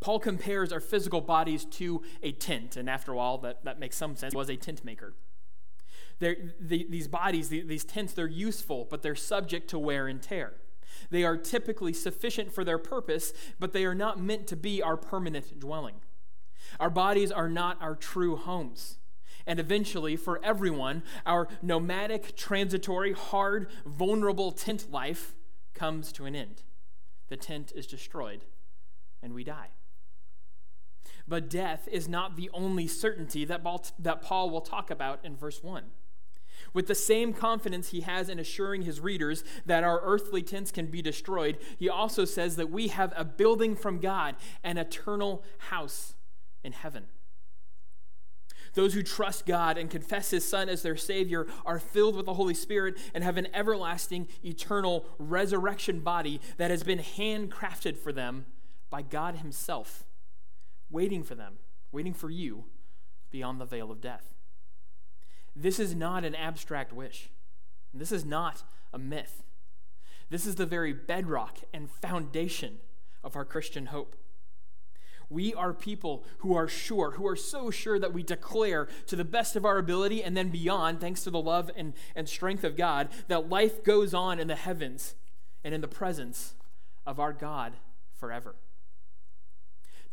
Paul 0.00 0.18
compares 0.18 0.72
our 0.72 0.80
physical 0.80 1.20
bodies 1.20 1.64
to 1.66 2.02
a 2.22 2.32
tent, 2.32 2.76
and 2.76 2.88
after 2.90 3.14
all, 3.14 3.38
that, 3.38 3.64
that 3.64 3.78
makes 3.78 3.96
some 3.96 4.16
sense. 4.16 4.32
He 4.32 4.36
was 4.36 4.50
a 4.50 4.56
tent 4.56 4.84
maker. 4.84 5.14
The, 6.20 6.36
these 6.60 7.08
bodies, 7.08 7.48
the, 7.48 7.62
these 7.62 7.84
tents, 7.84 8.12
they're 8.12 8.26
useful, 8.26 8.86
but 8.88 9.02
they're 9.02 9.14
subject 9.14 9.68
to 9.70 9.78
wear 9.78 10.06
and 10.06 10.22
tear. 10.22 10.54
They 11.10 11.24
are 11.24 11.36
typically 11.36 11.92
sufficient 11.92 12.52
for 12.52 12.64
their 12.64 12.78
purpose, 12.78 13.32
but 13.58 13.72
they 13.72 13.84
are 13.84 13.94
not 13.94 14.20
meant 14.20 14.46
to 14.48 14.56
be 14.56 14.82
our 14.82 14.96
permanent 14.96 15.58
dwelling. 15.58 15.96
Our 16.80 16.90
bodies 16.90 17.30
are 17.32 17.48
not 17.48 17.80
our 17.82 17.94
true 17.94 18.36
homes. 18.36 18.98
And 19.46 19.60
eventually, 19.60 20.16
for 20.16 20.40
everyone, 20.42 21.02
our 21.26 21.48
nomadic, 21.60 22.36
transitory, 22.36 23.12
hard, 23.12 23.68
vulnerable 23.84 24.52
tent 24.52 24.90
life 24.90 25.34
comes 25.74 26.12
to 26.12 26.24
an 26.24 26.34
end. 26.34 26.62
The 27.28 27.36
tent 27.36 27.72
is 27.74 27.86
destroyed, 27.86 28.44
and 29.22 29.34
we 29.34 29.44
die. 29.44 29.68
But 31.26 31.48
death 31.48 31.88
is 31.90 32.08
not 32.08 32.36
the 32.36 32.50
only 32.52 32.86
certainty 32.86 33.44
that 33.44 34.22
Paul 34.22 34.50
will 34.50 34.60
talk 34.60 34.90
about 34.90 35.20
in 35.24 35.36
verse 35.36 35.62
1. 35.62 35.84
With 36.72 36.86
the 36.86 36.94
same 36.94 37.32
confidence 37.32 37.90
he 37.90 38.02
has 38.02 38.28
in 38.28 38.38
assuring 38.38 38.82
his 38.82 39.00
readers 39.00 39.44
that 39.64 39.84
our 39.84 40.00
earthly 40.02 40.42
tents 40.42 40.70
can 40.70 40.86
be 40.86 41.02
destroyed, 41.02 41.58
he 41.78 41.88
also 41.88 42.24
says 42.24 42.56
that 42.56 42.70
we 42.70 42.88
have 42.88 43.12
a 43.16 43.24
building 43.24 43.76
from 43.76 44.00
God, 44.00 44.36
an 44.62 44.76
eternal 44.76 45.44
house 45.70 46.14
in 46.62 46.72
heaven. 46.72 47.04
Those 48.74 48.94
who 48.94 49.04
trust 49.04 49.46
God 49.46 49.78
and 49.78 49.88
confess 49.88 50.30
his 50.30 50.44
Son 50.44 50.68
as 50.68 50.82
their 50.82 50.96
Savior 50.96 51.46
are 51.64 51.78
filled 51.78 52.16
with 52.16 52.26
the 52.26 52.34
Holy 52.34 52.54
Spirit 52.54 52.98
and 53.14 53.22
have 53.22 53.36
an 53.36 53.46
everlasting, 53.54 54.26
eternal 54.44 55.06
resurrection 55.18 56.00
body 56.00 56.40
that 56.56 56.72
has 56.72 56.82
been 56.82 56.98
handcrafted 56.98 57.96
for 57.96 58.12
them 58.12 58.46
by 58.90 59.00
God 59.02 59.36
Himself 59.36 60.04
waiting 60.90 61.22
for 61.22 61.34
them, 61.34 61.54
waiting 61.92 62.14
for 62.14 62.30
you 62.30 62.64
beyond 63.30 63.60
the 63.60 63.64
veil 63.64 63.90
of 63.90 64.00
death. 64.00 64.34
This 65.56 65.78
is 65.78 65.94
not 65.94 66.24
an 66.24 66.34
abstract 66.34 66.92
wish. 66.92 67.30
This 67.92 68.12
is 68.12 68.24
not 68.24 68.62
a 68.92 68.98
myth. 68.98 69.42
This 70.30 70.46
is 70.46 70.56
the 70.56 70.66
very 70.66 70.92
bedrock 70.92 71.58
and 71.72 71.90
foundation 71.90 72.78
of 73.22 73.36
our 73.36 73.44
Christian 73.44 73.86
hope. 73.86 74.16
We 75.30 75.54
are 75.54 75.72
people 75.72 76.24
who 76.38 76.54
are 76.54 76.68
sure, 76.68 77.12
who 77.12 77.26
are 77.26 77.36
so 77.36 77.70
sure 77.70 77.98
that 77.98 78.12
we 78.12 78.22
declare 78.22 78.88
to 79.06 79.16
the 79.16 79.24
best 79.24 79.56
of 79.56 79.64
our 79.64 79.78
ability 79.78 80.22
and 80.22 80.36
then 80.36 80.50
beyond, 80.50 81.00
thanks 81.00 81.24
to 81.24 81.30
the 81.30 81.40
love 81.40 81.70
and, 81.76 81.94
and 82.14 82.28
strength 82.28 82.62
of 82.62 82.76
God, 82.76 83.08
that 83.28 83.48
life 83.48 83.82
goes 83.82 84.12
on 84.12 84.38
in 84.38 84.48
the 84.48 84.54
heavens 84.54 85.14
and 85.64 85.74
in 85.74 85.80
the 85.80 85.88
presence 85.88 86.54
of 87.06 87.18
our 87.18 87.32
God 87.32 87.74
forever. 88.14 88.54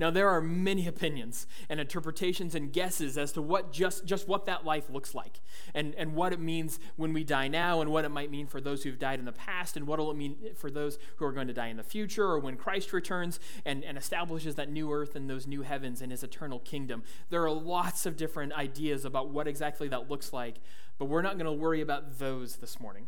Now, 0.01 0.09
there 0.09 0.29
are 0.29 0.41
many 0.41 0.87
opinions 0.87 1.45
and 1.69 1.79
interpretations 1.79 2.55
and 2.55 2.73
guesses 2.73 3.19
as 3.19 3.31
to 3.33 3.41
what 3.41 3.71
just, 3.71 4.03
just 4.03 4.27
what 4.27 4.47
that 4.47 4.65
life 4.65 4.89
looks 4.89 5.13
like 5.13 5.41
and, 5.75 5.93
and 5.93 6.15
what 6.15 6.33
it 6.33 6.39
means 6.39 6.79
when 6.95 7.13
we 7.13 7.23
die 7.23 7.47
now 7.47 7.81
and 7.81 7.91
what 7.91 8.03
it 8.03 8.09
might 8.09 8.31
mean 8.31 8.47
for 8.47 8.59
those 8.59 8.81
who've 8.81 8.97
died 8.97 9.19
in 9.19 9.25
the 9.25 9.31
past 9.31 9.77
and 9.77 9.85
what 9.85 9.99
will 9.99 10.09
it 10.09 10.17
mean 10.17 10.37
for 10.57 10.71
those 10.71 10.97
who 11.17 11.25
are 11.25 11.31
going 11.31 11.45
to 11.45 11.53
die 11.53 11.67
in 11.67 11.77
the 11.77 11.83
future 11.83 12.25
or 12.25 12.39
when 12.39 12.57
Christ 12.57 12.93
returns 12.93 13.39
and, 13.63 13.83
and 13.83 13.95
establishes 13.95 14.55
that 14.55 14.71
new 14.71 14.91
earth 14.91 15.15
and 15.15 15.29
those 15.29 15.45
new 15.45 15.61
heavens 15.61 16.01
and 16.01 16.11
his 16.11 16.23
eternal 16.23 16.57
kingdom. 16.57 17.03
There 17.29 17.43
are 17.43 17.51
lots 17.51 18.07
of 18.07 18.17
different 18.17 18.53
ideas 18.53 19.05
about 19.05 19.29
what 19.29 19.47
exactly 19.47 19.87
that 19.89 20.09
looks 20.09 20.33
like, 20.33 20.55
but 20.97 21.05
we're 21.05 21.21
not 21.21 21.37
going 21.37 21.45
to 21.45 21.51
worry 21.51 21.79
about 21.79 22.17
those 22.17 22.55
this 22.55 22.79
morning. 22.79 23.05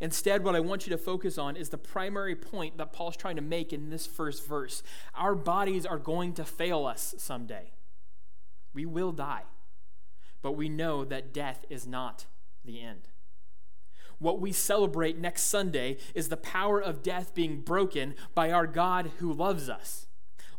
Instead, 0.00 0.44
what 0.44 0.54
I 0.54 0.60
want 0.60 0.86
you 0.86 0.90
to 0.90 0.98
focus 0.98 1.38
on 1.38 1.56
is 1.56 1.70
the 1.70 1.78
primary 1.78 2.36
point 2.36 2.78
that 2.78 2.92
Paul's 2.92 3.16
trying 3.16 3.36
to 3.36 3.42
make 3.42 3.72
in 3.72 3.90
this 3.90 4.06
first 4.06 4.46
verse. 4.46 4.82
Our 5.14 5.34
bodies 5.34 5.84
are 5.84 5.98
going 5.98 6.34
to 6.34 6.44
fail 6.44 6.86
us 6.86 7.14
someday. 7.18 7.72
We 8.72 8.86
will 8.86 9.12
die, 9.12 9.42
but 10.40 10.52
we 10.52 10.68
know 10.68 11.04
that 11.04 11.32
death 11.32 11.64
is 11.68 11.86
not 11.86 12.26
the 12.64 12.80
end. 12.80 13.08
What 14.20 14.40
we 14.40 14.52
celebrate 14.52 15.18
next 15.18 15.42
Sunday 15.44 15.96
is 16.14 16.28
the 16.28 16.36
power 16.36 16.80
of 16.80 17.02
death 17.02 17.34
being 17.34 17.60
broken 17.60 18.14
by 18.34 18.50
our 18.50 18.66
God 18.66 19.12
who 19.18 19.32
loves 19.32 19.68
us. 19.68 20.06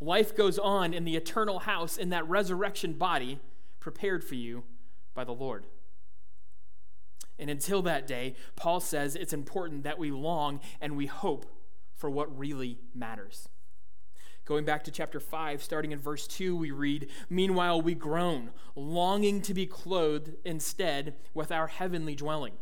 Life 0.02 0.36
goes 0.36 0.58
on 0.58 0.94
in 0.94 1.04
the 1.04 1.18
eternal 1.18 1.60
house 1.60 1.98
in 1.98 2.10
that 2.10 2.28
resurrection 2.28 2.94
body 2.94 3.40
prepared 3.80 4.24
for 4.24 4.36
you 4.36 4.64
by 5.14 5.24
the 5.26 5.34
Lord. 5.34 5.66
And 7.40 7.50
until 7.50 7.82
that 7.84 8.06
day, 8.06 8.36
Paul 8.56 8.80
says 8.80 9.16
it's 9.16 9.34
important 9.34 9.84
that 9.84 9.98
we 9.98 10.12
long 10.12 10.60
and 10.82 10.98
we 10.98 11.06
hope 11.06 11.46
for 11.96 12.10
what 12.10 12.38
really 12.38 12.80
matters. 12.94 13.50
Going 14.46 14.66
back 14.66 14.84
to 14.86 14.92
chapter 14.92 15.20
5, 15.20 15.62
starting 15.62 15.92
in 15.92 16.00
verse 16.00 16.26
2, 16.26 16.56
we 16.56 16.72
read, 16.72 17.10
Meanwhile, 17.30 17.82
we 17.82 17.94
groan, 17.94 18.50
longing 18.76 19.42
to 19.44 19.54
be 19.54 19.68
clothed 19.68 20.36
instead 20.44 21.16
with 21.34 21.52
our 21.52 21.68
heavenly 21.68 22.16
dwelling. 22.16 22.54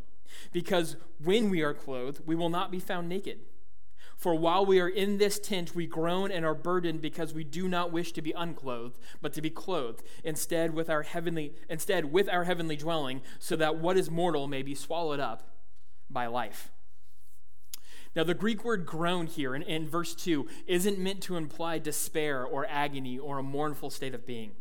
Because 0.52 0.98
when 1.24 1.50
we 1.50 1.62
are 1.62 1.74
clothed, 1.74 2.22
we 2.26 2.36
will 2.36 2.50
not 2.50 2.72
be 2.72 2.80
found 2.80 3.08
naked. 3.08 3.40
For 4.18 4.34
while 4.34 4.66
we 4.66 4.80
are 4.80 4.90
in 4.90 5.20
this 5.20 5.38
tent, 5.38 5.76
we 5.76 5.86
groan 5.86 6.32
and 6.32 6.44
are 6.44 6.56
burdened 6.56 7.02
because 7.02 7.36
we 7.36 7.44
do 7.44 7.70
not 7.70 7.92
wish 7.92 8.12
to 8.14 8.22
be 8.22 8.32
unclothed, 8.32 8.98
but 9.22 9.32
to 9.34 9.42
be 9.44 9.52
clothed, 9.52 10.02
instead 10.24 10.74
with 10.74 10.90
our 10.90 11.04
heavenly 11.04 11.54
instead 11.70 12.12
with 12.12 12.28
our 12.28 12.44
heavenly 12.44 12.76
dwelling, 12.76 13.22
so 13.38 13.56
that 13.56 13.78
what 13.78 13.96
is 13.96 14.10
mortal 14.10 14.48
may 14.48 14.64
be 14.64 14.74
swallowed 14.74 15.20
up 15.20 15.44
by 16.10 16.26
life. 16.26 16.72
Now, 18.16 18.24
the 18.24 18.34
Greek 18.34 18.66
word 18.66 18.88
groan 18.88 19.28
here 19.28 19.54
in, 19.54 19.62
in 19.62 19.88
verse 19.88 20.16
2 20.16 20.48
isn't 20.66 20.98
meant 20.98 21.22
to 21.22 21.36
imply 21.36 21.78
despair 21.78 22.44
or 22.44 22.66
agony 22.68 23.20
or 23.20 23.38
a 23.38 23.44
mournful 23.44 23.92
state 23.92 24.16
of 24.16 24.26
being. 24.26 24.54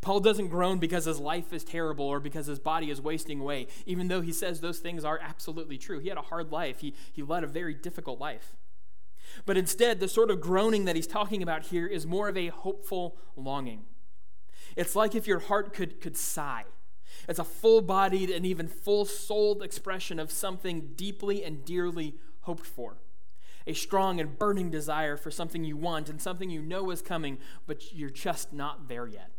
Paul 0.00 0.20
doesn't 0.20 0.48
groan 0.48 0.78
because 0.78 1.06
his 1.06 1.18
life 1.18 1.52
is 1.52 1.64
terrible 1.64 2.04
or 2.04 2.20
because 2.20 2.46
his 2.46 2.60
body 2.60 2.92
is 2.92 3.00
wasting 3.00 3.40
away, 3.40 3.66
even 3.86 4.06
though 4.06 4.20
he 4.20 4.32
says 4.32 4.60
those 4.60 4.78
things 4.78 5.04
are 5.04 5.18
absolutely 5.20 5.76
true. 5.76 5.98
He 5.98 6.08
had 6.08 6.18
a 6.18 6.22
hard 6.22 6.52
life, 6.52 6.78
he, 6.78 6.94
he 7.12 7.24
led 7.24 7.42
a 7.42 7.48
very 7.48 7.74
difficult 7.74 8.20
life. 8.20 8.54
But 9.46 9.56
instead, 9.56 10.00
the 10.00 10.08
sort 10.08 10.30
of 10.30 10.40
groaning 10.40 10.84
that 10.84 10.96
he's 10.96 11.06
talking 11.06 11.42
about 11.42 11.66
here 11.66 11.86
is 11.86 12.06
more 12.06 12.28
of 12.28 12.36
a 12.36 12.48
hopeful 12.48 13.16
longing. 13.36 13.84
It's 14.76 14.94
like 14.94 15.14
if 15.14 15.26
your 15.26 15.40
heart 15.40 15.72
could, 15.72 16.00
could 16.00 16.16
sigh. 16.16 16.64
It's 17.28 17.38
a 17.38 17.44
full 17.44 17.80
bodied 17.80 18.30
and 18.30 18.46
even 18.46 18.68
full 18.68 19.04
souled 19.04 19.62
expression 19.62 20.18
of 20.18 20.30
something 20.30 20.92
deeply 20.94 21.42
and 21.44 21.64
dearly 21.64 22.14
hoped 22.42 22.66
for. 22.66 22.98
A 23.66 23.74
strong 23.74 24.18
and 24.18 24.38
burning 24.38 24.70
desire 24.70 25.16
for 25.16 25.30
something 25.30 25.64
you 25.64 25.76
want 25.76 26.08
and 26.08 26.22
something 26.22 26.48
you 26.48 26.62
know 26.62 26.90
is 26.90 27.02
coming, 27.02 27.38
but 27.66 27.92
you're 27.92 28.08
just 28.08 28.52
not 28.52 28.88
there 28.88 29.06
yet. 29.06 29.30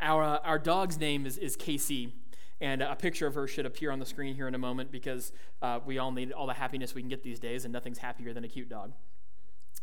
Our, 0.00 0.24
uh, 0.24 0.38
our 0.44 0.58
dog's 0.58 0.98
name 0.98 1.24
is, 1.24 1.38
is 1.38 1.54
Casey, 1.54 2.14
and 2.60 2.82
a 2.82 2.94
picture 2.94 3.26
of 3.26 3.34
her 3.34 3.46
should 3.46 3.66
appear 3.66 3.90
on 3.90 3.98
the 3.98 4.06
screen 4.06 4.34
here 4.34 4.48
in 4.48 4.54
a 4.54 4.58
moment 4.58 4.90
because 4.90 5.32
uh, 5.60 5.80
we 5.84 5.98
all 5.98 6.12
need 6.12 6.32
all 6.32 6.46
the 6.46 6.54
happiness 6.54 6.94
we 6.94 7.02
can 7.02 7.08
get 7.08 7.22
these 7.22 7.40
days, 7.40 7.64
and 7.64 7.72
nothing's 7.72 7.98
happier 7.98 8.32
than 8.32 8.44
a 8.44 8.48
cute 8.48 8.68
dog. 8.68 8.92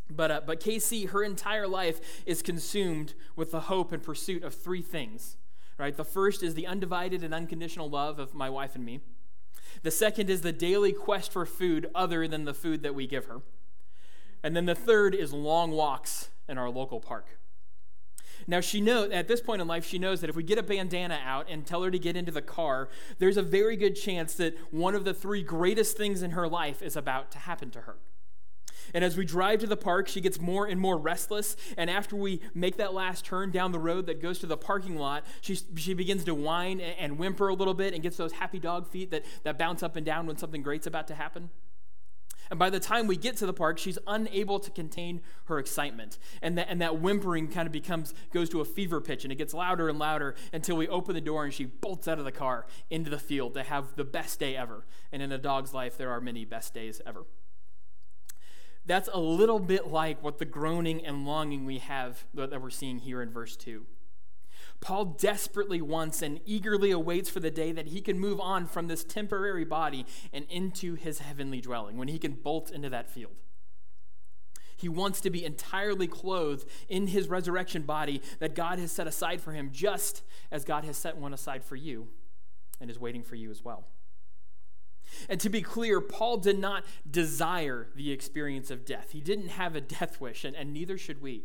But, 0.09 0.31
uh, 0.31 0.41
but 0.45 0.59
Casey, 0.59 1.05
her 1.05 1.23
entire 1.23 1.67
life 1.67 2.23
is 2.25 2.41
consumed 2.41 3.13
with 3.35 3.51
the 3.51 3.61
hope 3.61 3.91
and 3.91 4.01
pursuit 4.01 4.43
of 4.43 4.53
three 4.53 4.81
things. 4.81 5.37
Right? 5.77 5.95
The 5.95 6.05
first 6.05 6.43
is 6.43 6.53
the 6.53 6.67
undivided 6.67 7.23
and 7.23 7.33
unconditional 7.33 7.89
love 7.89 8.19
of 8.19 8.33
my 8.33 8.49
wife 8.49 8.75
and 8.75 8.85
me. 8.85 8.99
The 9.83 9.91
second 9.91 10.29
is 10.29 10.41
the 10.41 10.51
daily 10.51 10.91
quest 10.91 11.31
for 11.31 11.45
food 11.45 11.89
other 11.95 12.27
than 12.27 12.45
the 12.45 12.53
food 12.53 12.83
that 12.83 12.93
we 12.93 13.07
give 13.07 13.25
her. 13.25 13.41
And 14.43 14.55
then 14.55 14.65
the 14.65 14.75
third 14.75 15.15
is 15.15 15.33
long 15.33 15.71
walks 15.71 16.29
in 16.47 16.57
our 16.57 16.69
local 16.69 16.99
park. 16.99 17.39
Now 18.47 18.59
she 18.59 18.81
knows 18.81 19.11
at 19.11 19.27
this 19.27 19.41
point 19.41 19.61
in 19.61 19.67
life 19.67 19.85
she 19.85 19.99
knows 19.99 20.21
that 20.21 20.29
if 20.29 20.35
we 20.35 20.43
get 20.43 20.57
a 20.57 20.63
bandana 20.63 21.19
out 21.23 21.47
and 21.49 21.65
tell 21.65 21.83
her 21.83 21.91
to 21.91 21.99
get 21.99 22.15
into 22.15 22.31
the 22.31 22.41
car, 22.41 22.89
there's 23.19 23.37
a 23.37 23.43
very 23.43 23.75
good 23.75 23.95
chance 23.95 24.35
that 24.35 24.55
one 24.71 24.95
of 24.95 25.05
the 25.05 25.13
three 25.13 25.43
greatest 25.43 25.97
things 25.97 26.21
in 26.21 26.31
her 26.31 26.47
life 26.47 26.81
is 26.81 26.95
about 26.95 27.31
to 27.31 27.39
happen 27.39 27.69
to 27.71 27.81
her. 27.81 27.95
And 28.93 29.03
as 29.03 29.15
we 29.15 29.25
drive 29.25 29.59
to 29.59 29.67
the 29.67 29.77
park, 29.77 30.07
she 30.07 30.21
gets 30.21 30.39
more 30.39 30.65
and 30.65 30.79
more 30.79 30.97
restless. 30.97 31.55
And 31.77 31.89
after 31.89 32.15
we 32.15 32.41
make 32.53 32.77
that 32.77 32.93
last 32.93 33.25
turn 33.25 33.51
down 33.51 33.71
the 33.71 33.79
road 33.79 34.07
that 34.07 34.21
goes 34.21 34.39
to 34.39 34.47
the 34.47 34.57
parking 34.57 34.95
lot, 34.95 35.25
she, 35.41 35.57
she 35.75 35.93
begins 35.93 36.23
to 36.25 36.35
whine 36.35 36.81
and 36.81 37.17
whimper 37.17 37.47
a 37.47 37.53
little 37.53 37.73
bit 37.73 37.93
and 37.93 38.03
gets 38.03 38.17
those 38.17 38.33
happy 38.33 38.59
dog 38.59 38.87
feet 38.87 39.11
that, 39.11 39.23
that 39.43 39.57
bounce 39.57 39.83
up 39.83 39.95
and 39.95 40.05
down 40.05 40.27
when 40.27 40.37
something 40.37 40.61
great's 40.61 40.87
about 40.87 41.07
to 41.07 41.15
happen. 41.15 41.49
And 42.51 42.59
by 42.59 42.69
the 42.69 42.81
time 42.81 43.07
we 43.07 43.15
get 43.15 43.37
to 43.37 43.45
the 43.45 43.53
park, 43.53 43.77
she's 43.77 43.97
unable 44.05 44.59
to 44.59 44.69
contain 44.69 45.21
her 45.45 45.57
excitement. 45.57 46.19
And 46.41 46.57
that, 46.57 46.67
and 46.69 46.81
that 46.81 46.99
whimpering 46.99 47.47
kind 47.47 47.65
of 47.65 47.71
becomes, 47.71 48.13
goes 48.33 48.49
to 48.49 48.59
a 48.59 48.65
fever 48.65 48.99
pitch 48.99 49.23
and 49.23 49.31
it 49.31 49.37
gets 49.37 49.53
louder 49.53 49.87
and 49.87 49.97
louder 49.97 50.35
until 50.51 50.75
we 50.75 50.89
open 50.89 51.15
the 51.15 51.21
door 51.21 51.45
and 51.45 51.53
she 51.53 51.63
bolts 51.63 52.09
out 52.09 52.19
of 52.19 52.25
the 52.25 52.31
car 52.31 52.67
into 52.89 53.09
the 53.09 53.17
field 53.17 53.53
to 53.53 53.63
have 53.63 53.95
the 53.95 54.03
best 54.03 54.37
day 54.37 54.57
ever. 54.57 54.85
And 55.13 55.21
in 55.21 55.31
a 55.31 55.37
dog's 55.37 55.73
life, 55.73 55.97
there 55.97 56.11
are 56.11 56.19
many 56.19 56.43
best 56.43 56.73
days 56.73 57.01
ever. 57.05 57.23
That's 58.85 59.07
a 59.13 59.19
little 59.19 59.59
bit 59.59 59.87
like 59.87 60.21
what 60.21 60.37
the 60.37 60.45
groaning 60.45 61.05
and 61.05 61.25
longing 61.25 61.65
we 61.65 61.77
have 61.77 62.25
that 62.33 62.61
we're 62.61 62.69
seeing 62.69 62.99
here 62.99 63.21
in 63.21 63.31
verse 63.31 63.55
2. 63.55 63.85
Paul 64.81 65.05
desperately 65.05 65.79
wants 65.79 66.23
and 66.23 66.41
eagerly 66.43 66.89
awaits 66.89 67.29
for 67.29 67.39
the 67.39 67.51
day 67.51 67.71
that 67.71 67.87
he 67.87 68.01
can 68.01 68.19
move 68.19 68.41
on 68.41 68.65
from 68.65 68.87
this 68.87 69.03
temporary 69.03 69.63
body 69.63 70.07
and 70.33 70.45
into 70.49 70.95
his 70.95 71.19
heavenly 71.19 71.61
dwelling, 71.61 71.97
when 71.97 72.07
he 72.07 72.17
can 72.17 72.33
bolt 72.33 72.71
into 72.71 72.89
that 72.89 73.09
field. 73.09 73.33
He 74.75 74.89
wants 74.89 75.21
to 75.21 75.29
be 75.29 75.45
entirely 75.45 76.07
clothed 76.07 76.67
in 76.89 77.05
his 77.05 77.29
resurrection 77.29 77.83
body 77.83 78.23
that 78.39 78.55
God 78.55 78.79
has 78.79 78.91
set 78.91 79.05
aside 79.05 79.39
for 79.39 79.51
him, 79.51 79.69
just 79.71 80.23
as 80.51 80.65
God 80.65 80.83
has 80.85 80.97
set 80.97 81.15
one 81.15 81.35
aside 81.35 81.63
for 81.63 81.75
you 81.75 82.07
and 82.79 82.89
is 82.89 82.99
waiting 82.99 83.21
for 83.21 83.35
you 83.35 83.51
as 83.51 83.63
well. 83.63 83.85
And 85.29 85.39
to 85.41 85.49
be 85.49 85.61
clear, 85.61 86.01
Paul 86.01 86.37
did 86.37 86.57
not 86.57 86.83
desire 87.09 87.89
the 87.95 88.11
experience 88.11 88.71
of 88.71 88.83
death. 88.83 89.11
He 89.11 89.21
didn't 89.21 89.49
have 89.49 89.75
a 89.75 89.81
death 89.81 90.19
wish, 90.19 90.43
and, 90.43 90.55
and 90.55 90.73
neither 90.73 90.97
should 90.97 91.21
we. 91.21 91.43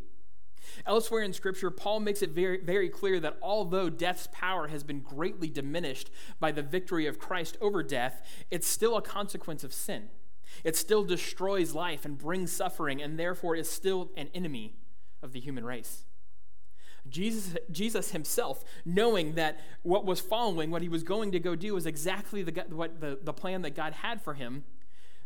Elsewhere 0.86 1.22
in 1.22 1.32
Scripture, 1.32 1.70
Paul 1.70 2.00
makes 2.00 2.22
it 2.22 2.30
very, 2.30 2.60
very 2.60 2.88
clear 2.88 3.20
that 3.20 3.38
although 3.42 3.90
death's 3.90 4.28
power 4.32 4.68
has 4.68 4.82
been 4.84 5.00
greatly 5.00 5.48
diminished 5.48 6.10
by 6.40 6.52
the 6.52 6.62
victory 6.62 7.06
of 7.06 7.18
Christ 7.18 7.56
over 7.60 7.82
death, 7.82 8.22
it's 8.50 8.66
still 8.66 8.96
a 8.96 9.02
consequence 9.02 9.64
of 9.64 9.72
sin. 9.72 10.08
It 10.64 10.76
still 10.76 11.04
destroys 11.04 11.74
life 11.74 12.04
and 12.04 12.16
brings 12.16 12.52
suffering, 12.52 13.02
and 13.02 13.18
therefore 13.18 13.56
is 13.56 13.70
still 13.70 14.10
an 14.16 14.28
enemy 14.34 14.76
of 15.22 15.32
the 15.32 15.40
human 15.40 15.64
race. 15.64 16.04
Jesus, 17.08 17.56
Jesus 17.70 18.10
himself, 18.10 18.64
knowing 18.84 19.34
that 19.34 19.60
what 19.82 20.04
was 20.04 20.20
following, 20.20 20.70
what 20.70 20.82
he 20.82 20.88
was 20.88 21.02
going 21.02 21.32
to 21.32 21.40
go 21.40 21.54
do, 21.54 21.74
was 21.74 21.86
exactly 21.86 22.42
the, 22.42 22.64
what 22.70 23.00
the, 23.00 23.18
the 23.22 23.32
plan 23.32 23.62
that 23.62 23.74
God 23.74 23.92
had 23.92 24.20
for 24.20 24.34
him, 24.34 24.64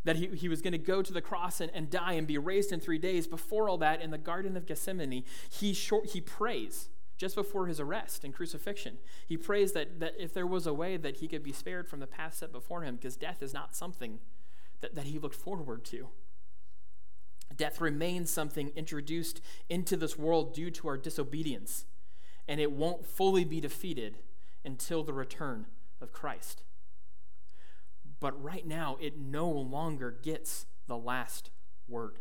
that 0.04 0.16
he, 0.16 0.26
he 0.28 0.48
was 0.48 0.62
going 0.62 0.72
to 0.72 0.78
go 0.78 1.02
to 1.02 1.12
the 1.12 1.20
cross 1.20 1.60
and, 1.60 1.70
and 1.74 1.90
die 1.90 2.12
and 2.12 2.26
be 2.26 2.38
raised 2.38 2.72
in 2.72 2.80
three 2.80 2.98
days. 2.98 3.26
Before 3.26 3.68
all 3.68 3.78
that, 3.78 4.00
in 4.00 4.10
the 4.10 4.18
Garden 4.18 4.56
of 4.56 4.66
Gethsemane, 4.66 5.24
he, 5.50 5.72
short, 5.72 6.06
he 6.06 6.20
prays 6.20 6.88
just 7.18 7.34
before 7.34 7.66
his 7.66 7.78
arrest 7.78 8.24
and 8.24 8.32
crucifixion. 8.32 8.96
He 9.26 9.36
prays 9.36 9.72
that, 9.72 10.00
that 10.00 10.14
if 10.18 10.32
there 10.32 10.46
was 10.46 10.66
a 10.66 10.72
way 10.72 10.96
that 10.96 11.18
he 11.18 11.28
could 11.28 11.42
be 11.42 11.52
spared 11.52 11.86
from 11.86 12.00
the 12.00 12.06
path 12.06 12.36
set 12.36 12.50
before 12.50 12.82
him, 12.82 12.96
because 12.96 13.16
death 13.16 13.42
is 13.42 13.52
not 13.52 13.76
something 13.76 14.20
that, 14.80 14.94
that 14.94 15.04
he 15.04 15.18
looked 15.18 15.34
forward 15.34 15.84
to. 15.84 16.08
Death 17.54 17.78
remains 17.78 18.30
something 18.30 18.72
introduced 18.74 19.42
into 19.68 19.98
this 19.98 20.16
world 20.16 20.54
due 20.54 20.70
to 20.70 20.88
our 20.88 20.96
disobedience, 20.96 21.84
and 22.48 22.58
it 22.58 22.72
won't 22.72 23.04
fully 23.04 23.44
be 23.44 23.60
defeated 23.60 24.16
until 24.64 25.04
the 25.04 25.12
return 25.12 25.66
of 26.00 26.12
Christ. 26.12 26.62
But 28.20 28.40
right 28.42 28.66
now, 28.66 28.98
it 29.00 29.18
no 29.18 29.48
longer 29.48 30.10
gets 30.22 30.66
the 30.86 30.96
last 30.96 31.50
word. 31.88 32.20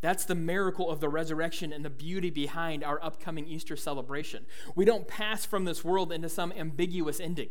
That's 0.00 0.24
the 0.24 0.34
miracle 0.34 0.90
of 0.90 1.00
the 1.00 1.08
resurrection 1.08 1.72
and 1.72 1.84
the 1.84 1.90
beauty 1.90 2.30
behind 2.30 2.84
our 2.84 3.02
upcoming 3.02 3.46
Easter 3.46 3.76
celebration. 3.76 4.46
We 4.74 4.84
don't 4.84 5.08
pass 5.08 5.44
from 5.44 5.64
this 5.64 5.84
world 5.84 6.12
into 6.12 6.28
some 6.28 6.52
ambiguous 6.52 7.20
ending. 7.20 7.50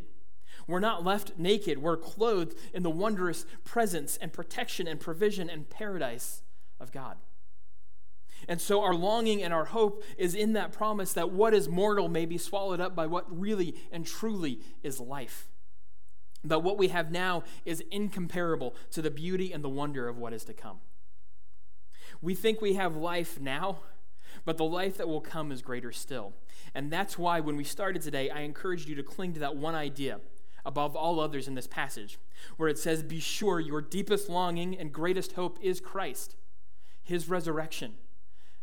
We're 0.66 0.80
not 0.80 1.04
left 1.04 1.38
naked. 1.38 1.78
We're 1.78 1.96
clothed 1.96 2.56
in 2.74 2.82
the 2.82 2.90
wondrous 2.90 3.46
presence 3.64 4.16
and 4.16 4.32
protection 4.32 4.88
and 4.88 4.98
provision 4.98 5.48
and 5.48 5.68
paradise 5.70 6.42
of 6.80 6.92
God. 6.92 7.16
And 8.48 8.60
so 8.60 8.82
our 8.82 8.94
longing 8.94 9.42
and 9.42 9.52
our 9.52 9.66
hope 9.66 10.02
is 10.16 10.34
in 10.34 10.54
that 10.54 10.72
promise 10.72 11.12
that 11.12 11.30
what 11.30 11.54
is 11.54 11.68
mortal 11.68 12.08
may 12.08 12.26
be 12.26 12.38
swallowed 12.38 12.80
up 12.80 12.96
by 12.96 13.06
what 13.06 13.26
really 13.28 13.76
and 13.92 14.06
truly 14.06 14.60
is 14.82 14.98
life. 14.98 15.49
That 16.44 16.62
what 16.62 16.78
we 16.78 16.88
have 16.88 17.10
now 17.10 17.44
is 17.64 17.82
incomparable 17.90 18.74
to 18.92 19.02
the 19.02 19.10
beauty 19.10 19.52
and 19.52 19.62
the 19.62 19.68
wonder 19.68 20.08
of 20.08 20.16
what 20.16 20.32
is 20.32 20.44
to 20.44 20.54
come. 20.54 20.78
We 22.22 22.34
think 22.34 22.60
we 22.60 22.74
have 22.74 22.96
life 22.96 23.40
now, 23.40 23.80
but 24.44 24.56
the 24.56 24.64
life 24.64 24.96
that 24.96 25.08
will 25.08 25.20
come 25.20 25.52
is 25.52 25.62
greater 25.62 25.92
still. 25.92 26.32
And 26.74 26.90
that's 26.90 27.18
why 27.18 27.40
when 27.40 27.56
we 27.56 27.64
started 27.64 28.02
today, 28.02 28.30
I 28.30 28.40
encouraged 28.40 28.88
you 28.88 28.94
to 28.96 29.02
cling 29.02 29.34
to 29.34 29.40
that 29.40 29.56
one 29.56 29.74
idea 29.74 30.20
above 30.64 30.94
all 30.94 31.20
others 31.20 31.48
in 31.48 31.54
this 31.54 31.66
passage, 31.66 32.18
where 32.56 32.68
it 32.68 32.78
says, 32.78 33.02
Be 33.02 33.20
sure 33.20 33.60
your 33.60 33.80
deepest 33.80 34.28
longing 34.28 34.78
and 34.78 34.92
greatest 34.92 35.32
hope 35.32 35.58
is 35.62 35.80
Christ, 35.80 36.36
his 37.02 37.28
resurrection. 37.28 37.94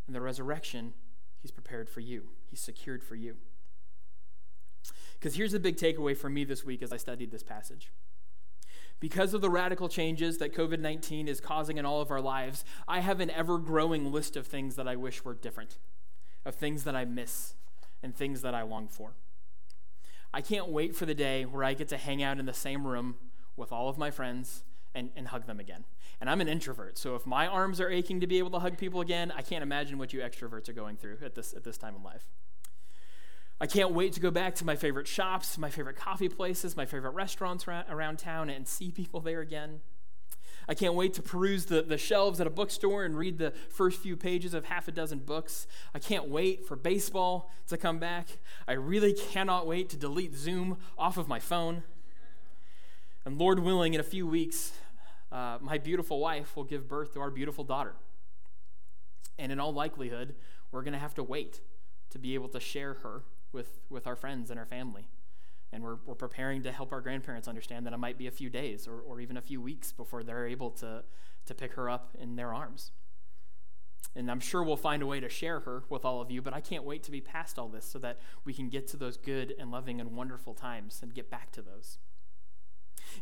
And 0.05 0.15
the 0.15 0.21
resurrection, 0.21 0.93
he's 1.41 1.51
prepared 1.51 1.89
for 1.89 1.99
you, 1.99 2.29
he's 2.49 2.61
secured 2.61 3.03
for 3.03 3.15
you. 3.15 3.37
Because 5.19 5.35
here's 5.35 5.51
the 5.51 5.59
big 5.59 5.77
takeaway 5.77 6.15
for 6.15 6.29
me 6.29 6.43
this 6.43 6.63
week 6.63 6.81
as 6.81 6.93
I 6.93 6.97
studied 6.97 7.31
this 7.31 7.43
passage. 7.43 7.91
Because 8.99 9.33
of 9.33 9.41
the 9.41 9.49
radical 9.49 9.89
changes 9.89 10.37
that 10.39 10.55
COVID 10.55 10.79
19 10.79 11.27
is 11.27 11.39
causing 11.39 11.77
in 11.77 11.85
all 11.85 12.01
of 12.01 12.09
our 12.09 12.21
lives, 12.21 12.65
I 12.87 12.99
have 12.99 13.19
an 13.19 13.29
ever 13.29 13.57
growing 13.57 14.11
list 14.11 14.35
of 14.35 14.47
things 14.47 14.75
that 14.75 14.87
I 14.87 14.95
wish 14.95 15.23
were 15.23 15.35
different, 15.35 15.77
of 16.45 16.55
things 16.55 16.83
that 16.83 16.95
I 16.95 17.05
miss, 17.05 17.53
and 18.01 18.15
things 18.15 18.41
that 18.41 18.55
I 18.55 18.63
long 18.63 18.87
for. 18.87 19.13
I 20.33 20.41
can't 20.41 20.69
wait 20.69 20.95
for 20.95 21.05
the 21.05 21.13
day 21.13 21.45
where 21.45 21.63
I 21.63 21.73
get 21.73 21.87
to 21.89 21.97
hang 21.97 22.21
out 22.21 22.39
in 22.39 22.45
the 22.45 22.53
same 22.53 22.85
room 22.85 23.15
with 23.55 23.71
all 23.71 23.89
of 23.89 23.97
my 23.97 24.11
friends 24.11 24.63
and, 24.93 25.09
and 25.15 25.27
hug 25.27 25.45
them 25.45 25.59
again. 25.59 25.85
And 26.19 26.29
I'm 26.29 26.41
an 26.41 26.47
introvert, 26.47 26.97
so 26.97 27.15
if 27.15 27.25
my 27.25 27.45
arms 27.45 27.79
are 27.79 27.89
aching 27.89 28.19
to 28.21 28.27
be 28.27 28.39
able 28.39 28.49
to 28.51 28.59
hug 28.59 28.77
people 28.77 29.01
again, 29.01 29.31
I 29.35 29.43
can't 29.43 29.61
imagine 29.61 29.99
what 29.99 30.13
you 30.13 30.21
extroverts 30.21 30.69
are 30.69 30.73
going 30.73 30.97
through 30.97 31.17
at 31.23 31.35
this, 31.35 31.53
at 31.53 31.63
this 31.63 31.77
time 31.77 31.95
in 31.95 32.03
life. 32.03 32.27
I 33.59 33.65
can't 33.65 33.91
wait 33.91 34.13
to 34.13 34.19
go 34.19 34.29
back 34.29 34.53
to 34.55 34.65
my 34.65 34.75
favorite 34.75 35.07
shops, 35.07 35.57
my 35.57 35.69
favorite 35.69 35.95
coffee 35.95 36.29
places, 36.29 36.77
my 36.77 36.85
favorite 36.85 37.11
restaurants 37.11 37.65
around 37.67 38.19
town 38.19 38.49
and 38.49 38.67
see 38.67 38.91
people 38.91 39.19
there 39.19 39.41
again. 39.41 39.81
I 40.69 40.75
can't 40.75 40.93
wait 40.93 41.13
to 41.13 41.21
peruse 41.21 41.65
the, 41.65 41.81
the 41.81 41.97
shelves 41.97 42.39
at 42.41 42.45
a 42.45 42.49
bookstore 42.49 43.05
and 43.05 43.17
read 43.17 43.37
the 43.37 43.53
first 43.69 43.99
few 43.99 44.17
pages 44.17 44.53
of 44.53 44.65
half 44.65 44.87
a 44.87 44.91
dozen 44.91 45.19
books. 45.19 45.65
I 45.95 45.99
can't 45.99 46.27
wait 46.27 46.67
for 46.67 46.75
baseball 46.75 47.51
to 47.67 47.77
come 47.77 47.99
back. 47.99 48.27
I 48.67 48.73
really 48.73 49.13
cannot 49.13 49.65
wait 49.65 49.89
to 49.89 49.97
delete 49.97 50.35
Zoom 50.35 50.77
off 50.97 51.17
of 51.17 51.27
my 51.27 51.39
phone. 51.39 51.83
And 53.25 53.37
Lord 53.37 53.59
willing, 53.59 53.93
in 53.93 53.99
a 53.99 54.03
few 54.03 54.27
weeks, 54.27 54.73
uh, 55.31 55.57
my 55.61 55.77
beautiful 55.77 56.19
wife 56.19 56.55
will 56.55 56.65
give 56.65 56.87
birth 56.87 57.13
to 57.13 57.21
our 57.21 57.31
beautiful 57.31 57.63
daughter. 57.63 57.95
And 59.39 59.51
in 59.51 59.59
all 59.59 59.73
likelihood, 59.73 60.35
we're 60.71 60.83
going 60.83 60.93
to 60.93 60.99
have 60.99 61.15
to 61.15 61.23
wait 61.23 61.61
to 62.09 62.19
be 62.19 62.35
able 62.35 62.49
to 62.49 62.59
share 62.59 62.95
her 62.95 63.23
with, 63.51 63.79
with 63.89 64.07
our 64.07 64.15
friends 64.15 64.49
and 64.49 64.59
our 64.59 64.65
family. 64.65 65.07
And 65.71 65.83
we're, 65.83 65.97
we're 66.05 66.15
preparing 66.15 66.63
to 66.63 66.71
help 66.71 66.93
our 66.93 67.01
grandparents 67.01 67.47
understand 67.47 67.85
that 67.85 67.93
it 67.93 67.97
might 67.97 68.17
be 68.17 68.27
a 68.27 68.31
few 68.31 68.49
days 68.49 68.87
or, 68.87 68.99
or 68.99 69.19
even 69.19 69.37
a 69.37 69.41
few 69.41 69.61
weeks 69.61 69.91
before 69.91 70.23
they're 70.23 70.47
able 70.47 70.71
to, 70.71 71.03
to 71.45 71.53
pick 71.53 71.73
her 71.73 71.89
up 71.89 72.15
in 72.19 72.35
their 72.35 72.53
arms. 72.53 72.91
And 74.15 74.31
I'm 74.31 74.39
sure 74.39 74.63
we'll 74.63 74.77
find 74.77 75.03
a 75.03 75.05
way 75.05 75.19
to 75.19 75.29
share 75.29 75.59
her 75.61 75.83
with 75.89 76.05
all 76.05 76.21
of 76.21 76.31
you, 76.31 76.41
but 76.41 76.53
I 76.53 76.61
can't 76.61 76.83
wait 76.83 77.03
to 77.03 77.11
be 77.11 77.21
past 77.21 77.59
all 77.59 77.67
this 77.67 77.85
so 77.85 77.99
that 77.99 78.19
we 78.45 78.53
can 78.53 78.69
get 78.69 78.87
to 78.89 78.97
those 78.97 79.17
good 79.17 79.53
and 79.59 79.69
loving 79.69 79.99
and 79.99 80.15
wonderful 80.15 80.53
times 80.53 80.99
and 81.03 81.13
get 81.13 81.29
back 81.29 81.51
to 81.51 81.61
those. 81.61 81.99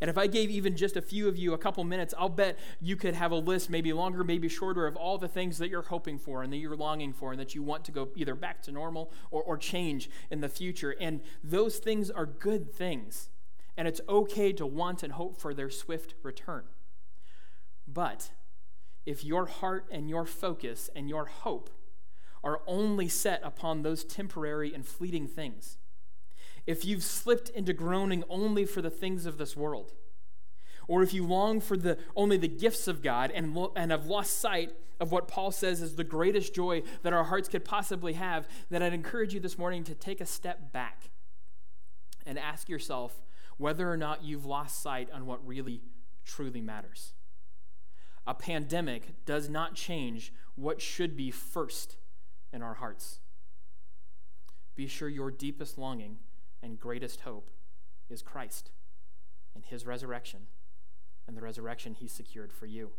And 0.02 0.10
if 0.10 0.18
I 0.18 0.28
gave 0.28 0.50
even 0.50 0.76
just 0.76 0.98
a 0.98 1.02
few 1.02 1.28
of 1.28 1.38
you 1.38 1.54
a 1.54 1.58
couple 1.58 1.84
minutes, 1.84 2.14
I'll 2.18 2.30
bet 2.30 2.58
you 2.82 2.96
could 2.96 3.14
have 3.14 3.32
a 3.32 3.36
list, 3.36 3.70
maybe 3.70 3.94
longer, 3.94 4.24
maybe 4.24 4.50
shorter, 4.50 4.88
of 4.88 4.96
all 4.96 5.18
the 5.18 5.28
things 5.28 5.58
that 5.58 5.70
you're 5.70 5.82
hoping 5.82 6.18
for 6.18 6.44
and 6.44 6.52
that 6.52 6.58
you're 6.58 6.76
longing 6.76 7.14
for 7.14 7.32
and 7.32 7.40
that 7.40 7.56
you 7.56 7.64
want 7.64 7.86
to 7.86 7.92
go 7.92 8.10
either 8.16 8.36
back 8.36 8.62
to 8.64 8.72
normal 8.72 9.12
or, 9.32 9.44
or 9.44 9.58
change 9.58 10.10
in 10.30 10.42
the 10.42 10.50
future. 10.50 10.96
And 11.00 11.22
those 11.44 11.78
things 11.78 12.10
are 12.12 12.26
good 12.26 12.74
things. 12.74 13.30
And 13.78 13.88
it's 13.88 14.02
okay 14.08 14.54
to 14.54 14.66
want 14.66 15.04
and 15.04 15.14
hope 15.14 15.40
for 15.40 15.54
their 15.54 15.70
swift 15.70 16.16
return. 16.24 16.64
But 17.88 18.32
if 19.06 19.24
your 19.24 19.46
heart 19.46 19.86
and 19.92 20.10
your 20.10 20.26
focus 20.26 20.90
and 20.96 21.10
your 21.10 21.26
hope 21.26 21.70
are 22.44 22.62
only 22.68 23.08
set 23.08 23.42
upon 23.44 23.82
those 23.82 24.04
temporary 24.04 24.74
and 24.74 24.86
fleeting 24.86 25.28
things, 25.28 25.78
if 26.68 26.84
you've 26.86 27.04
slipped 27.04 27.50
into 27.50 27.74
groaning 27.74 28.24
only 28.30 28.66
for 28.66 28.82
the 28.82 28.90
things 28.90 29.26
of 29.26 29.38
this 29.38 29.56
world, 29.56 29.94
or 30.88 31.04
if 31.04 31.14
you 31.14 31.26
long 31.26 31.62
for 31.62 31.78
the, 31.78 31.98
only 32.16 32.38
the 32.38 32.48
gifts 32.48 32.88
of 32.88 33.02
God 33.02 33.32
and, 33.32 33.58
and 33.76 33.92
have 33.92 34.06
lost 34.06 34.40
sight 34.40 34.72
of 35.00 35.12
what 35.12 35.28
Paul 35.28 35.52
says 35.52 35.82
is 35.82 35.96
the 35.96 36.04
greatest 36.04 36.54
joy 36.54 36.84
that 37.04 37.14
our 37.14 37.26
hearts 37.26 37.50
could 37.50 37.66
possibly 37.66 38.14
have, 38.14 38.48
then 38.70 38.82
I'd 38.82 38.94
encourage 38.94 39.34
you 39.34 39.40
this 39.40 39.58
morning 39.58 39.84
to 39.86 39.96
take 39.96 40.22
a 40.22 40.26
step 40.26 40.72
back 40.72 41.10
and 42.26 42.40
ask 42.40 42.70
yourself 42.70 43.22
whether 43.58 43.92
or 43.92 43.98
not 43.98 44.24
you've 44.24 44.46
lost 44.46 44.82
sight 44.82 45.10
on 45.12 45.26
what 45.26 45.46
really, 45.46 45.82
truly 46.24 46.62
matters. 46.62 47.14
A 48.28 48.34
pandemic 48.34 49.26
does 49.26 49.50
not 49.50 49.76
change 49.76 50.34
what 50.56 50.82
should 50.82 51.16
be 51.16 51.30
first 51.30 51.98
in 52.52 52.62
our 52.62 52.76
hearts. 52.76 53.20
Be 54.76 54.88
sure 54.88 55.10
your 55.10 55.32
deepest 55.32 55.78
longing 55.78 56.18
and 56.66 56.80
greatest 56.80 57.22
hope 57.22 57.52
is 58.10 58.24
Christ 58.24 58.72
and 59.54 59.64
his 59.64 59.86
resurrection 59.86 60.48
and 61.28 61.38
the 61.38 61.42
resurrection 61.42 61.94
he 61.94 62.08
secured 62.08 62.52
for 62.52 62.66
you. 62.66 62.90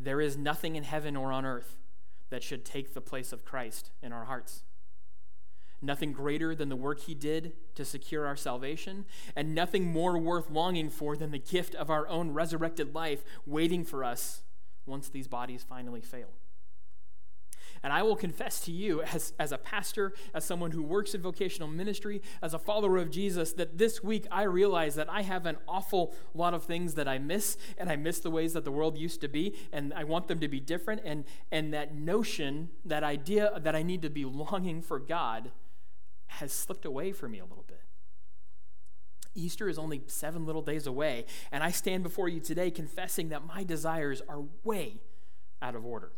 There 0.00 0.20
is 0.20 0.36
nothing 0.36 0.76
in 0.76 0.82
heaven 0.82 1.14
or 1.14 1.30
on 1.30 1.44
earth 1.44 1.76
that 2.30 2.42
should 2.42 2.64
take 2.64 2.94
the 2.94 3.02
place 3.02 3.32
of 3.32 3.44
Christ 3.44 3.90
in 4.02 4.12
our 4.12 4.24
hearts. 4.24 4.62
Nothing 5.82 6.12
greater 6.12 6.54
than 6.54 6.70
the 6.70 6.76
work 6.76 7.00
he 7.00 7.14
did 7.14 7.52
to 7.74 7.84
secure 7.84 8.26
our 8.26 8.36
salvation, 8.36 9.04
and 9.36 9.54
nothing 9.54 9.84
more 9.84 10.16
worth 10.18 10.50
longing 10.50 10.88
for 10.88 11.14
than 11.16 11.32
the 11.32 11.38
gift 11.38 11.74
of 11.74 11.90
our 11.90 12.08
own 12.08 12.30
resurrected 12.30 12.94
life 12.94 13.22
waiting 13.46 13.84
for 13.84 14.02
us 14.02 14.40
once 14.86 15.10
these 15.10 15.28
bodies 15.28 15.64
finally 15.68 16.00
fail. 16.00 16.30
And 17.84 17.92
I 17.92 18.02
will 18.02 18.16
confess 18.16 18.60
to 18.60 18.72
you, 18.72 19.02
as, 19.02 19.34
as 19.38 19.52
a 19.52 19.58
pastor, 19.58 20.14
as 20.32 20.42
someone 20.42 20.70
who 20.70 20.82
works 20.82 21.14
in 21.14 21.20
vocational 21.20 21.68
ministry, 21.68 22.22
as 22.40 22.54
a 22.54 22.58
follower 22.58 22.96
of 22.96 23.10
Jesus, 23.10 23.52
that 23.52 23.76
this 23.76 24.02
week 24.02 24.26
I 24.32 24.44
realize 24.44 24.94
that 24.94 25.10
I 25.10 25.20
have 25.20 25.44
an 25.44 25.58
awful 25.68 26.14
lot 26.32 26.54
of 26.54 26.64
things 26.64 26.94
that 26.94 27.06
I 27.06 27.18
miss, 27.18 27.58
and 27.76 27.90
I 27.90 27.96
miss 27.96 28.20
the 28.20 28.30
ways 28.30 28.54
that 28.54 28.64
the 28.64 28.72
world 28.72 28.96
used 28.96 29.20
to 29.20 29.28
be, 29.28 29.54
and 29.70 29.92
I 29.92 30.04
want 30.04 30.28
them 30.28 30.40
to 30.40 30.48
be 30.48 30.60
different. 30.60 31.02
And, 31.04 31.26
and 31.52 31.74
that 31.74 31.94
notion, 31.94 32.70
that 32.86 33.04
idea 33.04 33.52
that 33.60 33.76
I 33.76 33.82
need 33.82 34.00
to 34.00 34.10
be 34.10 34.24
longing 34.24 34.80
for 34.80 34.98
God, 34.98 35.52
has 36.26 36.54
slipped 36.54 36.86
away 36.86 37.12
from 37.12 37.32
me 37.32 37.38
a 37.38 37.44
little 37.44 37.66
bit. 37.68 37.82
Easter 39.34 39.68
is 39.68 39.78
only 39.78 40.00
seven 40.06 40.46
little 40.46 40.62
days 40.62 40.86
away, 40.86 41.26
and 41.52 41.62
I 41.62 41.70
stand 41.70 42.02
before 42.02 42.30
you 42.30 42.40
today 42.40 42.70
confessing 42.70 43.28
that 43.28 43.46
my 43.46 43.62
desires 43.62 44.22
are 44.26 44.44
way 44.64 45.02
out 45.60 45.74
of 45.74 45.84
order. 45.84 46.12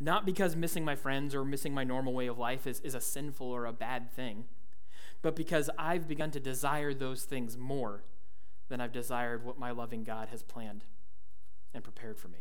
Not 0.00 0.24
because 0.24 0.56
missing 0.56 0.84
my 0.84 0.96
friends 0.96 1.34
or 1.34 1.44
missing 1.44 1.74
my 1.74 1.84
normal 1.84 2.14
way 2.14 2.26
of 2.26 2.38
life 2.38 2.66
is, 2.66 2.80
is 2.80 2.94
a 2.94 3.00
sinful 3.00 3.46
or 3.46 3.66
a 3.66 3.72
bad 3.72 4.10
thing, 4.10 4.44
but 5.20 5.36
because 5.36 5.68
I've 5.78 6.08
begun 6.08 6.30
to 6.30 6.40
desire 6.40 6.94
those 6.94 7.24
things 7.24 7.58
more 7.58 8.02
than 8.70 8.80
I've 8.80 8.92
desired 8.92 9.44
what 9.44 9.58
my 9.58 9.70
loving 9.70 10.02
God 10.02 10.28
has 10.28 10.42
planned 10.42 10.84
and 11.74 11.84
prepared 11.84 12.18
for 12.18 12.28
me. 12.28 12.38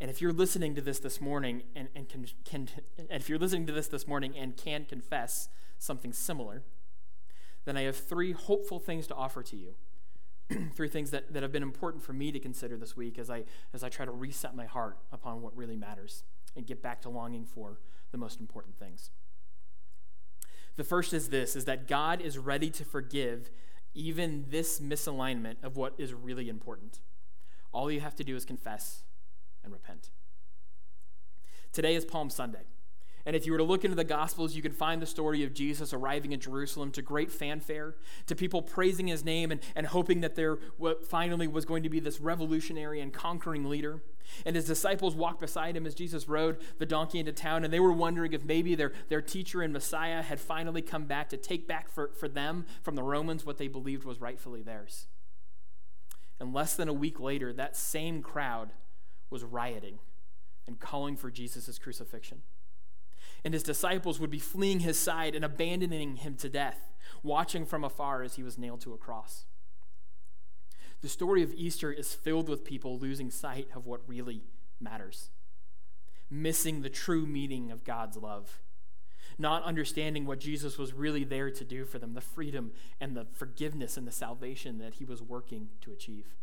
And 0.00 0.10
if 0.10 0.20
you're 0.20 0.32
listening 0.32 0.74
to 0.74 0.80
this 0.80 0.98
this 0.98 1.20
morning 1.20 1.62
and, 1.76 1.88
and 1.94 2.08
can, 2.08 2.26
can 2.44 2.68
and 2.98 3.20
if 3.20 3.28
you're 3.28 3.38
listening 3.38 3.66
to 3.66 3.72
this 3.72 3.86
this 3.86 4.08
morning 4.08 4.34
and 4.36 4.56
can 4.56 4.86
confess 4.86 5.50
something 5.78 6.12
similar, 6.12 6.62
then 7.64 7.76
I 7.76 7.82
have 7.82 7.96
three 7.96 8.32
hopeful 8.32 8.80
things 8.80 9.06
to 9.08 9.14
offer 9.14 9.42
to 9.42 9.56
you. 9.56 9.74
three 10.74 10.88
things 10.88 11.10
that, 11.10 11.32
that 11.32 11.42
have 11.42 11.52
been 11.52 11.62
important 11.62 12.02
for 12.02 12.12
me 12.12 12.32
to 12.32 12.38
consider 12.38 12.76
this 12.76 12.96
week 12.96 13.18
as 13.18 13.30
I, 13.30 13.44
as 13.72 13.84
I 13.84 13.88
try 13.88 14.04
to 14.04 14.10
reset 14.10 14.54
my 14.54 14.66
heart 14.66 14.98
upon 15.12 15.42
what 15.42 15.56
really 15.56 15.76
matters 15.76 16.24
and 16.56 16.66
get 16.66 16.82
back 16.82 17.00
to 17.02 17.08
longing 17.08 17.44
for 17.44 17.80
the 18.10 18.18
most 18.18 18.40
important 18.40 18.78
things. 18.78 19.10
The 20.76 20.84
first 20.84 21.12
is 21.12 21.28
this 21.28 21.56
is 21.56 21.64
that 21.66 21.86
God 21.86 22.20
is 22.20 22.38
ready 22.38 22.70
to 22.70 22.84
forgive 22.84 23.50
even 23.94 24.46
this 24.48 24.80
misalignment 24.80 25.56
of 25.62 25.76
what 25.76 25.94
is 25.98 26.14
really 26.14 26.48
important. 26.48 27.00
All 27.72 27.90
you 27.90 28.00
have 28.00 28.16
to 28.16 28.24
do 28.24 28.36
is 28.36 28.44
confess 28.44 29.02
and 29.62 29.72
repent. 29.72 30.10
Today 31.72 31.94
is 31.94 32.04
Palm 32.04 32.30
Sunday. 32.30 32.64
And 33.26 33.36
if 33.36 33.44
you 33.44 33.52
were 33.52 33.58
to 33.58 33.64
look 33.64 33.84
into 33.84 33.96
the 33.96 34.04
Gospels, 34.04 34.54
you 34.54 34.62
can 34.62 34.72
find 34.72 35.00
the 35.00 35.06
story 35.06 35.44
of 35.44 35.52
Jesus 35.52 35.92
arriving 35.92 36.32
in 36.32 36.40
Jerusalem 36.40 36.90
to 36.92 37.02
great 37.02 37.30
fanfare, 37.30 37.96
to 38.26 38.34
people 38.34 38.62
praising 38.62 39.08
his 39.08 39.24
name 39.24 39.50
and, 39.50 39.60
and 39.76 39.86
hoping 39.86 40.22
that 40.22 40.36
there 40.36 40.58
what 40.78 41.06
finally 41.06 41.46
was 41.46 41.64
going 41.64 41.82
to 41.82 41.90
be 41.90 42.00
this 42.00 42.20
revolutionary 42.20 43.00
and 43.00 43.12
conquering 43.12 43.68
leader. 43.68 44.02
And 44.46 44.56
his 44.56 44.64
disciples 44.64 45.14
walked 45.14 45.40
beside 45.40 45.76
him 45.76 45.86
as 45.86 45.94
Jesus 45.94 46.28
rode 46.28 46.58
the 46.78 46.86
donkey 46.86 47.18
into 47.18 47.32
town, 47.32 47.64
and 47.64 47.72
they 47.72 47.80
were 47.80 47.92
wondering 47.92 48.32
if 48.32 48.44
maybe 48.44 48.74
their, 48.74 48.92
their 49.08 49.20
teacher 49.20 49.60
and 49.60 49.72
Messiah 49.72 50.22
had 50.22 50.40
finally 50.40 50.82
come 50.82 51.04
back 51.04 51.28
to 51.30 51.36
take 51.36 51.66
back 51.66 51.90
for, 51.90 52.12
for 52.18 52.28
them 52.28 52.64
from 52.82 52.94
the 52.94 53.02
Romans 53.02 53.44
what 53.44 53.58
they 53.58 53.68
believed 53.68 54.04
was 54.04 54.20
rightfully 54.20 54.62
theirs. 54.62 55.08
And 56.38 56.54
less 56.54 56.74
than 56.74 56.88
a 56.88 56.94
week 56.94 57.20
later, 57.20 57.52
that 57.52 57.76
same 57.76 58.22
crowd 58.22 58.70
was 59.28 59.44
rioting 59.44 59.98
and 60.66 60.80
calling 60.80 61.16
for 61.16 61.30
Jesus' 61.30 61.78
crucifixion 61.78 62.42
and 63.44 63.54
his 63.54 63.62
disciples 63.62 64.20
would 64.20 64.30
be 64.30 64.38
fleeing 64.38 64.80
his 64.80 64.98
side 64.98 65.34
and 65.34 65.44
abandoning 65.44 66.16
him 66.16 66.36
to 66.36 66.48
death, 66.48 66.90
watching 67.22 67.64
from 67.64 67.84
afar 67.84 68.22
as 68.22 68.34
he 68.34 68.42
was 68.42 68.58
nailed 68.58 68.80
to 68.82 68.92
a 68.92 68.98
cross. 68.98 69.46
The 71.00 71.08
story 71.08 71.42
of 71.42 71.54
Easter 71.54 71.90
is 71.90 72.14
filled 72.14 72.48
with 72.48 72.64
people 72.64 72.98
losing 72.98 73.30
sight 73.30 73.68
of 73.74 73.86
what 73.86 74.06
really 74.06 74.42
matters, 74.80 75.30
missing 76.30 76.82
the 76.82 76.90
true 76.90 77.26
meaning 77.26 77.70
of 77.70 77.84
God's 77.84 78.16
love, 78.16 78.60
not 79.38 79.62
understanding 79.64 80.26
what 80.26 80.40
Jesus 80.40 80.76
was 80.76 80.92
really 80.92 81.24
there 81.24 81.50
to 81.50 81.64
do 81.64 81.86
for 81.86 81.98
them, 81.98 82.12
the 82.12 82.20
freedom 82.20 82.72
and 83.00 83.16
the 83.16 83.26
forgiveness 83.32 83.96
and 83.96 84.06
the 84.06 84.12
salvation 84.12 84.78
that 84.78 84.94
he 84.94 85.04
was 85.04 85.22
working 85.22 85.70
to 85.80 85.90
achieve. 85.90 86.34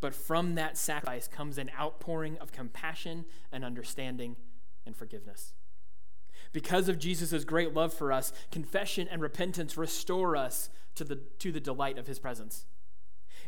But 0.00 0.14
from 0.14 0.54
that 0.54 0.78
sacrifice 0.78 1.28
comes 1.28 1.58
an 1.58 1.70
outpouring 1.78 2.38
of 2.38 2.52
compassion 2.52 3.26
and 3.52 3.64
understanding 3.64 4.36
and 4.86 4.96
forgiveness. 4.96 5.54
Because 6.52 6.88
of 6.88 6.98
Jesus' 6.98 7.44
great 7.44 7.74
love 7.74 7.94
for 7.94 8.12
us, 8.12 8.32
confession 8.50 9.08
and 9.10 9.22
repentance 9.22 9.76
restore 9.76 10.36
us 10.36 10.68
to 10.96 11.04
the, 11.04 11.16
to 11.38 11.52
the 11.52 11.60
delight 11.60 11.98
of 11.98 12.06
his 12.06 12.18
presence. 12.18 12.64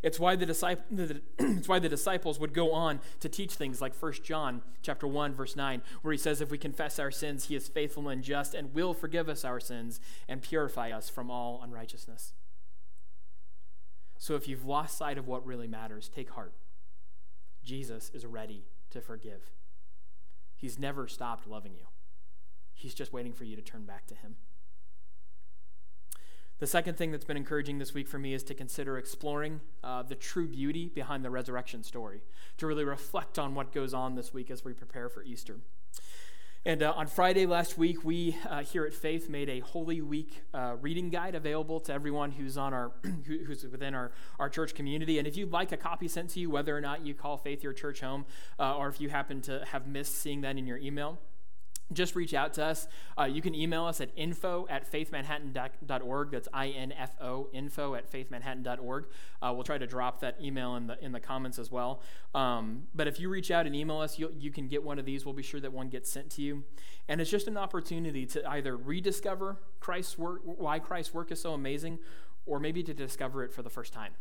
It's 0.01 0.19
why 0.19 0.35
the, 0.35 0.45
disciple, 0.45 0.83
it's 1.39 1.67
why 1.67 1.79
the 1.79 1.89
disciples 1.89 2.39
would 2.39 2.53
go 2.53 2.73
on 2.73 2.99
to 3.21 3.29
teach 3.29 3.53
things 3.53 3.81
like 3.81 3.95
1 3.95 4.13
John 4.23 4.61
chapter 4.81 5.07
1 5.07 5.33
verse 5.33 5.55
9 5.55 5.81
where 6.01 6.11
he 6.11 6.17
says 6.17 6.41
if 6.41 6.51
we 6.51 6.57
confess 6.57 6.99
our 6.99 7.11
sins 7.11 7.45
he 7.45 7.55
is 7.55 7.69
faithful 7.69 8.09
and 8.09 8.21
just 8.21 8.53
and 8.53 8.73
will 8.73 8.93
forgive 8.93 9.29
us 9.29 9.45
our 9.45 9.61
sins 9.61 10.01
and 10.27 10.41
purify 10.41 10.91
us 10.91 11.09
from 11.09 11.31
all 11.31 11.61
unrighteousness. 11.63 12.33
So 14.17 14.35
if 14.35 14.47
you've 14.47 14.65
lost 14.65 14.97
sight 14.97 15.17
of 15.17 15.27
what 15.27 15.45
really 15.45 15.67
matters, 15.67 16.09
take 16.13 16.31
heart. 16.31 16.53
Jesus 17.63 18.11
is 18.13 18.25
ready 18.25 18.65
to 18.91 18.99
forgive. 18.99 19.51
He's 20.63 20.79
never 20.79 21.09
stopped 21.09 21.45
loving 21.45 21.73
you. 21.73 21.87
He's 22.73 22.93
just 22.93 23.11
waiting 23.11 23.33
for 23.33 23.43
you 23.43 23.57
to 23.57 23.61
turn 23.61 23.83
back 23.83 24.07
to 24.07 24.15
Him. 24.15 24.37
The 26.59 26.67
second 26.67 26.95
thing 26.95 27.11
that's 27.11 27.25
been 27.25 27.35
encouraging 27.35 27.79
this 27.79 27.93
week 27.93 28.07
for 28.07 28.17
me 28.17 28.33
is 28.33 28.43
to 28.43 28.53
consider 28.53 28.97
exploring 28.97 29.59
uh, 29.83 30.03
the 30.03 30.15
true 30.15 30.47
beauty 30.47 30.87
behind 30.87 31.25
the 31.25 31.29
resurrection 31.29 31.83
story, 31.83 32.21
to 32.59 32.65
really 32.65 32.85
reflect 32.85 33.37
on 33.37 33.55
what 33.55 33.73
goes 33.73 33.93
on 33.93 34.15
this 34.15 34.33
week 34.33 34.49
as 34.49 34.63
we 34.63 34.71
prepare 34.71 35.09
for 35.09 35.21
Easter. 35.23 35.57
And 36.65 36.81
uh, 36.81 36.93
on 36.95 37.07
Friday 37.07 37.45
last 37.45 37.77
week, 37.77 38.05
we 38.05 38.37
uh, 38.49 38.63
here 38.63 38.85
at 38.85 38.93
Faith 38.93 39.27
made 39.27 39.49
a 39.49 39.59
Holy 39.59 39.99
Week 39.99 40.43
uh, 40.53 40.77
reading 40.79 41.09
guide 41.09 41.35
available 41.35 41.81
to 41.81 41.91
everyone 41.91 42.31
who's 42.31 42.57
on 42.57 42.73
our 42.73 42.93
who's 43.25 43.65
within 43.65 43.93
our, 43.93 44.13
our 44.39 44.49
church 44.49 44.73
community. 44.73 45.19
And 45.19 45.27
if 45.27 45.35
you'd 45.35 45.51
like 45.51 45.73
a 45.73 45.77
copy 45.77 46.07
sent 46.07 46.29
to 46.31 46.39
you, 46.39 46.49
whether 46.49 46.75
or 46.75 46.79
not 46.79 47.05
you 47.05 47.15
call 47.15 47.35
Faith 47.35 47.63
your 47.63 47.73
church 47.73 47.99
home, 47.99 48.23
uh, 48.57 48.77
or 48.77 48.87
if 48.87 49.01
you 49.01 49.09
happen 49.09 49.41
to 49.41 49.65
have 49.73 49.87
missed 49.87 50.15
seeing 50.19 50.39
that 50.41 50.57
in 50.57 50.65
your 50.65 50.77
email, 50.77 51.19
just 51.93 52.15
reach 52.15 52.33
out 52.33 52.53
to 52.55 52.65
us. 52.65 52.87
Uh, 53.17 53.23
you 53.23 53.41
can 53.41 53.55
email 53.55 53.85
us 53.85 54.01
at 54.01 54.09
info 54.15 54.67
at 54.69 54.89
faithmanhattan.org. 54.91 56.31
That's 56.31 56.47
I-N-F-O, 56.53 57.49
info 57.53 57.95
at 57.95 58.11
faithmanhattan.org. 58.11 59.07
Uh, 59.41 59.51
we'll 59.53 59.63
try 59.63 59.77
to 59.77 59.87
drop 59.87 60.21
that 60.21 60.37
email 60.41 60.75
in 60.75 60.87
the, 60.87 61.03
in 61.03 61.11
the 61.11 61.19
comments 61.19 61.59
as 61.59 61.71
well. 61.71 62.01
Um, 62.33 62.83
but 62.93 63.07
if 63.07 63.19
you 63.19 63.29
reach 63.29 63.51
out 63.51 63.65
and 63.65 63.75
email 63.75 63.99
us, 63.99 64.17
you 64.17 64.51
can 64.51 64.67
get 64.67 64.83
one 64.83 64.99
of 64.99 65.05
these. 65.05 65.25
We'll 65.25 65.33
be 65.33 65.43
sure 65.43 65.59
that 65.59 65.71
one 65.71 65.89
gets 65.89 66.09
sent 66.09 66.29
to 66.31 66.41
you. 66.41 66.63
And 67.07 67.19
it's 67.19 67.31
just 67.31 67.47
an 67.47 67.57
opportunity 67.57 68.25
to 68.27 68.49
either 68.49 68.77
rediscover 68.77 69.57
Christ's 69.79 70.17
work, 70.17 70.41
why 70.43 70.79
Christ's 70.79 71.13
work 71.13 71.31
is 71.31 71.41
so 71.41 71.53
amazing, 71.53 71.99
or 72.45 72.59
maybe 72.59 72.83
to 72.83 72.93
discover 72.93 73.43
it 73.43 73.53
for 73.53 73.61
the 73.61 73.69
first 73.69 73.93
time. 73.93 74.13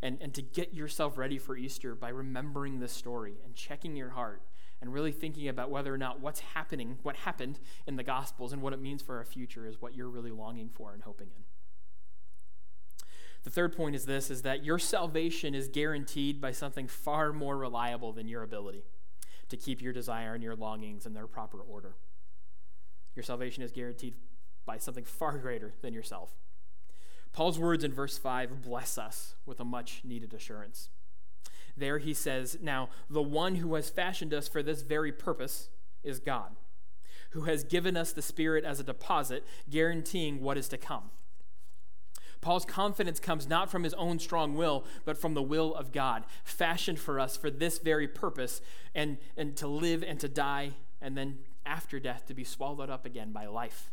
And, 0.00 0.18
and 0.20 0.32
to 0.34 0.42
get 0.42 0.74
yourself 0.74 1.18
ready 1.18 1.38
for 1.38 1.56
Easter 1.56 1.94
by 1.94 2.10
remembering 2.10 2.78
this 2.78 2.92
story 2.92 3.34
and 3.44 3.54
checking 3.54 3.96
your 3.96 4.10
heart 4.10 4.42
and 4.80 4.92
really 4.92 5.12
thinking 5.12 5.48
about 5.48 5.70
whether 5.70 5.92
or 5.92 5.98
not 5.98 6.20
what's 6.20 6.40
happening, 6.40 6.98
what 7.02 7.16
happened 7.16 7.58
in 7.86 7.96
the 7.96 8.04
Gospels 8.04 8.52
and 8.52 8.62
what 8.62 8.72
it 8.72 8.80
means 8.80 9.02
for 9.02 9.16
our 9.16 9.24
future 9.24 9.66
is 9.66 9.80
what 9.80 9.94
you're 9.94 10.08
really 10.08 10.30
longing 10.30 10.68
for 10.68 10.92
and 10.92 11.02
hoping 11.02 11.28
in. 11.36 11.42
The 13.44 13.50
third 13.50 13.76
point 13.76 13.94
is 13.94 14.04
this 14.04 14.30
is 14.30 14.42
that 14.42 14.64
your 14.64 14.78
salvation 14.78 15.54
is 15.54 15.68
guaranteed 15.68 16.40
by 16.40 16.52
something 16.52 16.86
far 16.86 17.32
more 17.32 17.56
reliable 17.56 18.12
than 18.12 18.28
your 18.28 18.42
ability 18.42 18.84
to 19.48 19.56
keep 19.56 19.80
your 19.80 19.92
desire 19.92 20.34
and 20.34 20.42
your 20.42 20.54
longings 20.54 21.06
in 21.06 21.14
their 21.14 21.26
proper 21.26 21.60
order. 21.60 21.94
Your 23.16 23.22
salvation 23.22 23.62
is 23.62 23.72
guaranteed 23.72 24.14
by 24.66 24.78
something 24.78 25.04
far 25.04 25.38
greater 25.38 25.72
than 25.80 25.94
yourself. 25.94 26.34
Paul's 27.32 27.58
words 27.58 27.84
in 27.84 27.92
verse 27.92 28.18
5 28.18 28.62
bless 28.62 28.98
us 28.98 29.34
with 29.46 29.60
a 29.60 29.64
much 29.64 30.02
needed 30.04 30.34
assurance. 30.34 30.90
There 31.78 31.98
he 31.98 32.14
says, 32.14 32.58
Now, 32.60 32.88
the 33.08 33.22
one 33.22 33.56
who 33.56 33.74
has 33.74 33.90
fashioned 33.90 34.34
us 34.34 34.48
for 34.48 34.62
this 34.62 34.82
very 34.82 35.12
purpose 35.12 35.68
is 36.02 36.18
God, 36.20 36.56
who 37.30 37.42
has 37.42 37.64
given 37.64 37.96
us 37.96 38.12
the 38.12 38.22
Spirit 38.22 38.64
as 38.64 38.80
a 38.80 38.84
deposit, 38.84 39.44
guaranteeing 39.70 40.40
what 40.40 40.58
is 40.58 40.68
to 40.68 40.78
come. 40.78 41.10
Paul's 42.40 42.64
confidence 42.64 43.18
comes 43.18 43.48
not 43.48 43.70
from 43.70 43.82
his 43.82 43.94
own 43.94 44.18
strong 44.18 44.54
will, 44.54 44.84
but 45.04 45.18
from 45.18 45.34
the 45.34 45.42
will 45.42 45.74
of 45.74 45.92
God, 45.92 46.24
fashioned 46.44 47.00
for 47.00 47.18
us 47.18 47.36
for 47.36 47.50
this 47.50 47.78
very 47.78 48.06
purpose, 48.06 48.60
and, 48.94 49.18
and 49.36 49.56
to 49.56 49.66
live 49.66 50.04
and 50.06 50.20
to 50.20 50.28
die, 50.28 50.72
and 51.00 51.16
then 51.16 51.38
after 51.66 51.98
death 51.98 52.26
to 52.26 52.34
be 52.34 52.44
swallowed 52.44 52.90
up 52.90 53.04
again 53.04 53.32
by 53.32 53.46
life. 53.46 53.90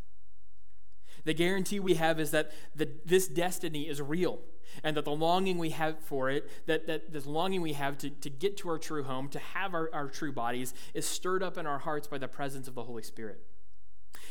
The 1.25 1.33
guarantee 1.33 1.79
we 1.79 1.95
have 1.95 2.19
is 2.19 2.31
that 2.31 2.51
the, 2.75 2.89
this 3.03 3.27
destiny 3.27 3.89
is 3.89 4.01
real 4.01 4.39
and 4.83 4.95
that 4.95 5.05
the 5.05 5.11
longing 5.11 5.57
we 5.57 5.71
have 5.71 5.99
for 5.99 6.29
it, 6.29 6.49
that, 6.67 6.87
that 6.87 7.11
this 7.11 7.25
longing 7.25 7.61
we 7.61 7.73
have 7.73 7.97
to, 7.99 8.09
to 8.09 8.29
get 8.29 8.57
to 8.57 8.69
our 8.69 8.77
true 8.77 9.03
home, 9.03 9.27
to 9.29 9.39
have 9.39 9.73
our, 9.73 9.89
our 9.93 10.07
true 10.07 10.31
bodies, 10.31 10.73
is 10.93 11.05
stirred 11.05 11.43
up 11.43 11.57
in 11.57 11.65
our 11.65 11.79
hearts 11.79 12.07
by 12.07 12.17
the 12.17 12.27
presence 12.27 12.67
of 12.67 12.75
the 12.75 12.83
Holy 12.83 13.03
Spirit. 13.03 13.39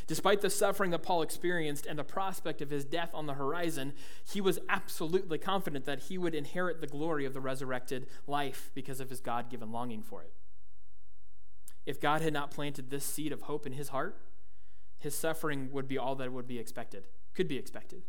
Despite 0.07 0.42
the 0.42 0.50
suffering 0.50 0.90
that 0.90 1.02
Paul 1.02 1.22
experienced 1.22 1.87
and 1.87 1.98
the 1.98 2.04
prospect 2.04 2.61
of 2.61 2.70
his 2.70 2.85
death 2.85 3.11
on 3.14 3.26
the 3.26 3.35
horizon, 3.35 3.94
he 4.30 4.40
was 4.40 4.59
absolutely 4.68 5.38
confident 5.38 5.87
that 5.87 6.04
he 6.04 6.18
would 6.18 6.35
inherit 6.35 6.80
the 6.80 6.87
glory 6.87 7.24
of 7.24 7.33
the 7.33 7.40
resurrected 7.40 8.07
life 8.26 8.70
because 8.74 9.00
of 9.00 9.09
his 9.09 9.20
God 9.20 9.48
given 9.48 9.72
longing 9.72 10.02
for 10.02 10.22
it. 10.22 10.33
If 11.87 12.00
God 12.00 12.22
had 12.22 12.33
not 12.33 12.50
planted 12.50 12.90
this 12.90 13.04
seed 13.04 13.33
of 13.33 13.42
hope 13.42 13.66
in 13.66 13.72
his 13.72 13.90
heart, 13.90 14.18
his 15.05 15.14
suffering 15.14 15.71
would 15.71 15.87
be 15.87 15.99
all 15.99 16.14
that 16.17 16.33
would 16.33 16.49
be 16.49 16.59
expected, 16.59 17.07
could 17.35 17.47
be 17.47 17.59
expected. 17.59 18.05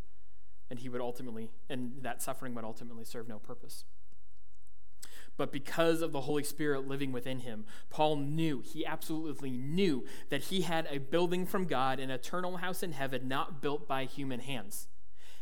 And 0.70 0.80
he 0.80 0.88
would 0.88 1.02
ultimately, 1.02 1.52
and 1.70 1.92
that 2.04 2.22
suffering 2.22 2.56
would 2.56 2.64
ultimately 2.64 3.04
serve 3.04 3.28
no 3.28 3.38
purpose. 3.38 3.84
But 5.36 5.52
because 5.52 6.02
of 6.02 6.14
the 6.14 6.22
Holy 6.22 6.44
Spirit 6.44 6.88
living 6.88 7.12
within 7.12 7.40
him, 7.40 7.66
Paul 7.90 8.16
knew, 8.16 8.62
he 8.62 8.86
absolutely 8.86 9.52
knew 9.52 10.06
that 10.30 10.44
he 10.44 10.62
had 10.62 10.88
a 10.90 11.00
building 11.00 11.46
from 11.46 11.66
God, 11.66 12.00
an 12.00 12.10
eternal 12.10 12.58
house 12.58 12.82
in 12.82 12.94
heaven, 12.94 13.28
not 13.28 13.62
built 13.62 13.90
by 13.90 14.06
human 14.06 14.40
hands. 14.40 14.88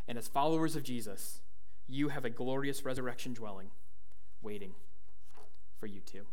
And 0.08 0.18
as 0.18 0.28
followers 0.28 0.76
of 0.76 0.82
Jesus, 0.82 1.42
you 1.88 2.10
have 2.10 2.26
a 2.26 2.32
glorious 2.32 2.84
resurrection 2.84 3.36
dwelling 3.36 3.70
waiting 4.42 4.74
for 5.80 5.86
you 5.86 6.00
too. 6.02 6.26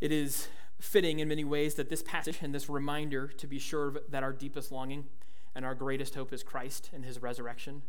It 0.00 0.10
is 0.10 0.48
fitting 0.78 1.20
in 1.20 1.28
many 1.28 1.44
ways 1.44 1.74
that 1.74 1.88
this 1.88 2.02
passage 2.02 2.38
and 2.42 2.54
this 2.54 2.68
reminder 2.68 3.28
to 3.28 3.46
be 3.46 3.58
sure 3.58 3.94
that 4.08 4.22
our 4.22 4.32
deepest 4.32 4.70
longing 4.70 5.06
and 5.54 5.64
our 5.64 5.74
greatest 5.74 6.14
hope 6.14 6.32
is 6.32 6.42
Christ 6.42 6.90
and 6.92 7.04
his 7.04 7.22
resurrection 7.22 7.82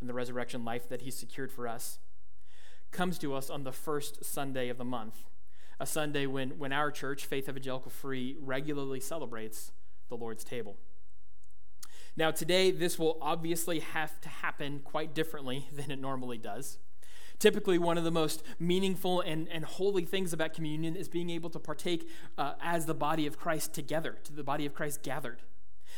and 0.00 0.08
the 0.08 0.14
resurrection 0.14 0.64
life 0.64 0.88
that 0.88 1.02
he's 1.02 1.16
secured 1.16 1.50
for 1.50 1.66
us 1.66 1.98
comes 2.92 3.18
to 3.18 3.34
us 3.34 3.50
on 3.50 3.64
the 3.64 3.72
first 3.72 4.24
Sunday 4.24 4.68
of 4.68 4.78
the 4.78 4.84
month, 4.84 5.24
a 5.80 5.86
Sunday 5.86 6.26
when, 6.26 6.50
when 6.58 6.72
our 6.72 6.90
church, 6.90 7.26
Faith 7.26 7.48
Evangelical 7.48 7.90
Free, 7.90 8.36
regularly 8.40 9.00
celebrates 9.00 9.72
the 10.08 10.16
Lord's 10.16 10.44
table. 10.44 10.76
Now, 12.16 12.30
today, 12.30 12.70
this 12.70 12.98
will 12.98 13.18
obviously 13.20 13.80
have 13.80 14.20
to 14.22 14.28
happen 14.28 14.80
quite 14.82 15.14
differently 15.14 15.68
than 15.72 15.90
it 15.90 16.00
normally 16.00 16.38
does. 16.38 16.78
Typically, 17.38 17.78
one 17.78 17.98
of 17.98 18.04
the 18.04 18.10
most 18.10 18.42
meaningful 18.58 19.20
and, 19.20 19.48
and 19.50 19.64
holy 19.64 20.04
things 20.04 20.32
about 20.32 20.54
communion 20.54 20.96
is 20.96 21.08
being 21.08 21.28
able 21.28 21.50
to 21.50 21.58
partake 21.58 22.08
uh, 22.38 22.54
as 22.62 22.86
the 22.86 22.94
body 22.94 23.26
of 23.26 23.38
Christ 23.38 23.74
together, 23.74 24.16
to 24.24 24.32
the 24.32 24.44
body 24.44 24.64
of 24.64 24.74
Christ 24.74 25.02
gathered. 25.02 25.42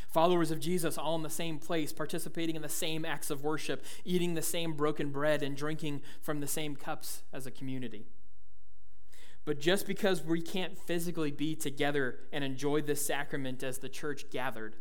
Followers 0.09 0.51
of 0.51 0.59
Jesus 0.59 0.99
all 0.99 1.15
in 1.15 1.23
the 1.23 1.31
same 1.31 1.59
place, 1.59 1.93
participating 1.93 2.57
in 2.57 2.63
the 2.63 2.69
same 2.69 3.05
acts 3.05 3.31
of 3.31 3.45
worship, 3.45 3.85
eating 4.05 4.35
the 4.35 4.43
same 4.43 4.73
broken 4.73 5.11
bread, 5.11 5.43
and 5.43 5.57
drinking 5.57 6.03
from 6.21 6.41
the 6.41 6.47
same 6.47 6.75
cups 6.75 7.23
as 7.33 7.47
a 7.47 7.51
community. 7.53 8.07
But 9.45 9.61
just 9.61 9.87
because 9.87 10.23
we 10.23 10.43
can't 10.43 10.77
physically 10.77 11.31
be 11.31 11.55
together 11.55 12.19
and 12.33 12.43
enjoy 12.43 12.83
this 12.83 13.07
sacrament 13.07 13.63
as 13.63 13.79
the 13.79 13.89
church 13.89 14.29
gathered, 14.31 14.77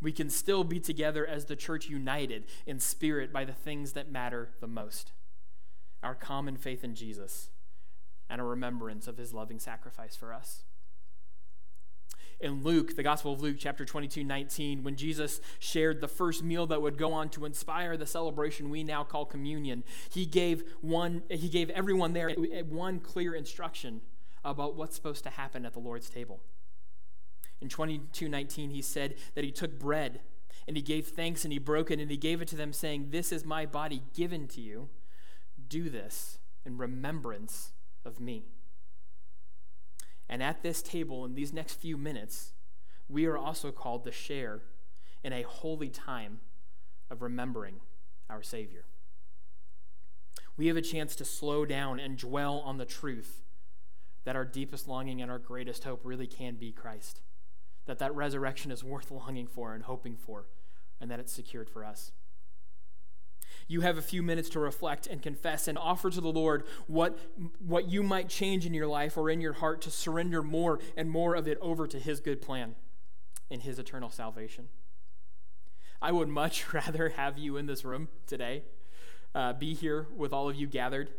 we 0.00 0.12
can 0.12 0.30
still 0.30 0.62
be 0.62 0.78
together 0.78 1.26
as 1.26 1.46
the 1.46 1.56
church 1.56 1.88
united 1.88 2.44
in 2.64 2.78
spirit 2.78 3.32
by 3.32 3.44
the 3.44 3.52
things 3.52 3.92
that 3.92 4.10
matter 4.10 4.50
the 4.60 4.66
most 4.66 5.12
our 6.06 6.14
common 6.14 6.56
faith 6.56 6.84
in 6.84 6.94
Jesus, 6.94 7.50
and 8.30 8.40
a 8.40 8.44
remembrance 8.44 9.08
of 9.08 9.16
his 9.18 9.34
loving 9.34 9.58
sacrifice 9.58 10.14
for 10.14 10.32
us. 10.32 10.62
In 12.38 12.62
Luke, 12.62 12.94
the 12.94 13.02
Gospel 13.02 13.32
of 13.32 13.42
Luke, 13.42 13.56
chapter 13.58 13.84
22, 13.84 14.22
19, 14.22 14.84
when 14.84 14.94
Jesus 14.94 15.40
shared 15.58 16.00
the 16.00 16.06
first 16.06 16.44
meal 16.44 16.66
that 16.68 16.80
would 16.80 16.96
go 16.96 17.12
on 17.12 17.28
to 17.30 17.44
inspire 17.44 17.96
the 17.96 18.06
celebration 18.06 18.70
we 18.70 18.84
now 18.84 19.02
call 19.02 19.24
communion, 19.24 19.82
he 20.10 20.26
gave, 20.26 20.62
one, 20.80 21.24
he 21.28 21.48
gave 21.48 21.70
everyone 21.70 22.12
there 22.12 22.30
one 22.68 23.00
clear 23.00 23.34
instruction 23.34 24.00
about 24.44 24.76
what's 24.76 24.94
supposed 24.94 25.24
to 25.24 25.30
happen 25.30 25.66
at 25.66 25.72
the 25.72 25.80
Lord's 25.80 26.08
table. 26.08 26.40
In 27.60 27.68
22, 27.68 28.28
19, 28.28 28.70
he 28.70 28.82
said 28.82 29.16
that 29.34 29.42
he 29.42 29.50
took 29.50 29.76
bread 29.76 30.20
and 30.68 30.76
he 30.76 30.82
gave 30.82 31.08
thanks 31.08 31.44
and 31.44 31.52
he 31.52 31.58
broke 31.58 31.90
it 31.90 31.98
and 31.98 32.10
he 32.10 32.16
gave 32.16 32.40
it 32.42 32.48
to 32.48 32.56
them, 32.56 32.72
saying, 32.72 33.08
This 33.10 33.32
is 33.32 33.44
my 33.44 33.66
body 33.66 34.02
given 34.14 34.46
to 34.48 34.60
you 34.60 34.88
do 35.68 35.88
this 35.88 36.38
in 36.64 36.78
remembrance 36.78 37.72
of 38.04 38.20
me. 38.20 38.46
And 40.28 40.42
at 40.42 40.62
this 40.62 40.82
table, 40.82 41.24
in 41.24 41.34
these 41.34 41.52
next 41.52 41.74
few 41.74 41.96
minutes, 41.96 42.52
we 43.08 43.26
are 43.26 43.38
also 43.38 43.70
called 43.70 44.04
to 44.04 44.12
share 44.12 44.62
in 45.22 45.32
a 45.32 45.42
holy 45.42 45.88
time 45.88 46.40
of 47.10 47.22
remembering 47.22 47.76
our 48.28 48.42
Savior. 48.42 48.84
We 50.56 50.66
have 50.66 50.76
a 50.76 50.82
chance 50.82 51.14
to 51.16 51.24
slow 51.24 51.64
down 51.64 52.00
and 52.00 52.16
dwell 52.16 52.58
on 52.64 52.78
the 52.78 52.84
truth 52.84 53.42
that 54.24 54.36
our 54.36 54.44
deepest 54.44 54.88
longing 54.88 55.22
and 55.22 55.30
our 55.30 55.38
greatest 55.38 55.84
hope 55.84 56.00
really 56.02 56.26
can 56.26 56.56
be 56.56 56.72
Christ. 56.72 57.20
That 57.84 57.98
that 58.00 58.14
resurrection 58.14 58.72
is 58.72 58.82
worth 58.82 59.10
longing 59.12 59.46
for 59.46 59.74
and 59.74 59.84
hoping 59.84 60.16
for, 60.16 60.48
and 61.00 61.10
that 61.10 61.20
it's 61.20 61.32
secured 61.32 61.70
for 61.70 61.84
us 61.84 62.10
you 63.68 63.80
have 63.80 63.98
a 63.98 64.02
few 64.02 64.22
minutes 64.22 64.48
to 64.50 64.60
reflect 64.60 65.06
and 65.06 65.22
confess 65.22 65.68
and 65.68 65.76
offer 65.78 66.10
to 66.10 66.20
the 66.20 66.28
Lord 66.28 66.64
what, 66.86 67.18
what 67.58 67.88
you 67.88 68.02
might 68.02 68.28
change 68.28 68.66
in 68.66 68.74
your 68.74 68.86
life 68.86 69.16
or 69.16 69.30
in 69.30 69.40
your 69.40 69.54
heart 69.54 69.80
to 69.82 69.90
surrender 69.90 70.42
more 70.42 70.78
and 70.96 71.10
more 71.10 71.34
of 71.34 71.48
it 71.48 71.58
over 71.60 71.86
to 71.86 71.98
His 71.98 72.20
good 72.20 72.40
plan 72.40 72.74
in 73.50 73.60
His 73.60 73.78
eternal 73.78 74.10
salvation. 74.10 74.68
I 76.00 76.12
would 76.12 76.28
much 76.28 76.72
rather 76.72 77.10
have 77.10 77.38
you 77.38 77.56
in 77.56 77.66
this 77.66 77.84
room 77.84 78.08
today, 78.26 78.62
uh, 79.34 79.52
be 79.52 79.74
here 79.74 80.06
with 80.16 80.32
all 80.32 80.48
of 80.48 80.56
you 80.56 80.66
gathered. 80.66 81.10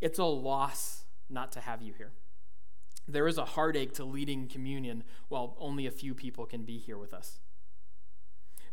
It's 0.00 0.18
a 0.18 0.24
loss 0.24 1.04
not 1.28 1.52
to 1.52 1.60
have 1.60 1.82
you 1.82 1.92
here. 1.96 2.12
There 3.06 3.26
is 3.26 3.38
a 3.38 3.44
heartache 3.44 3.94
to 3.94 4.04
leading 4.04 4.48
communion 4.48 5.02
while 5.28 5.56
only 5.58 5.86
a 5.86 5.90
few 5.90 6.14
people 6.14 6.44
can 6.44 6.62
be 6.64 6.78
here 6.78 6.98
with 6.98 7.14
us. 7.14 7.40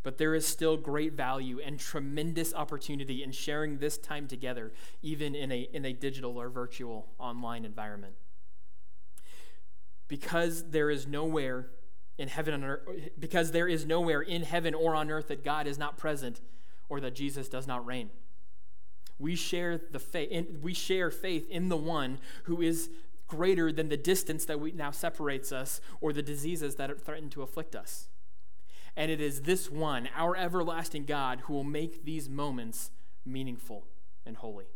But 0.06 0.20
there 0.20 0.36
is 0.36 0.46
still 0.46 0.78
great 0.78 1.14
value 1.14 1.60
and 1.60 1.80
tremendous 1.80 2.54
opportunity 2.54 3.24
in 3.24 3.32
sharing 3.32 3.80
this 3.80 3.98
time 3.98 4.28
together, 4.28 4.72
even 5.02 5.34
in 5.34 5.52
a, 5.52 5.68
in 5.74 5.84
a 5.84 5.94
digital 5.94 6.40
or 6.40 6.48
virtual 6.48 7.08
online 7.18 7.66
environment. 7.66 8.14
Because 10.08 10.70
there 10.70 10.92
is 10.92 11.08
nowhere 11.08 11.70
in 12.20 12.28
heaven 12.28 12.64
earth, 12.64 12.84
because 13.18 13.50
there 13.52 13.68
is 13.68 13.88
nowhere 13.88 14.22
in 14.22 14.44
heaven 14.44 14.76
or 14.76 14.94
on 14.94 15.10
earth 15.10 15.30
that 15.30 15.44
God 15.44 15.66
is 15.66 15.80
not 15.80 15.98
present 15.98 16.40
or 16.88 17.00
that 17.00 17.16
Jesus 17.16 17.50
does 17.50 17.66
not 17.66 17.84
reign. 17.84 18.12
We 19.18 19.36
share 19.36 19.82
the 19.90 19.98
faith 19.98 20.46
we 20.62 20.76
share 20.76 21.10
faith 21.10 21.50
in 21.50 21.70
the 21.70 21.78
one 21.78 22.20
who 22.44 22.62
is 22.62 22.92
greater 23.28 23.72
than 23.72 23.90
the 23.90 23.98
distance 23.98 24.46
that 24.46 24.60
we 24.60 24.72
now 24.72 24.92
separates 24.92 25.52
us 25.52 25.82
or 26.00 26.14
the 26.14 26.22
diseases 26.22 26.76
that 26.76 27.02
threaten 27.02 27.32
to 27.32 27.42
afflict 27.42 27.76
us. 27.76 28.10
And 28.98 29.12
it 29.12 29.20
is 29.20 29.42
this 29.42 29.70
one, 29.70 30.10
our 30.16 30.36
everlasting 30.36 31.06
God, 31.06 31.42
who 31.42 31.54
will 31.54 31.64
make 31.64 32.06
these 32.06 32.30
moments 32.30 32.92
meaningful 33.26 33.86
and 34.26 34.38
holy. 34.38 34.68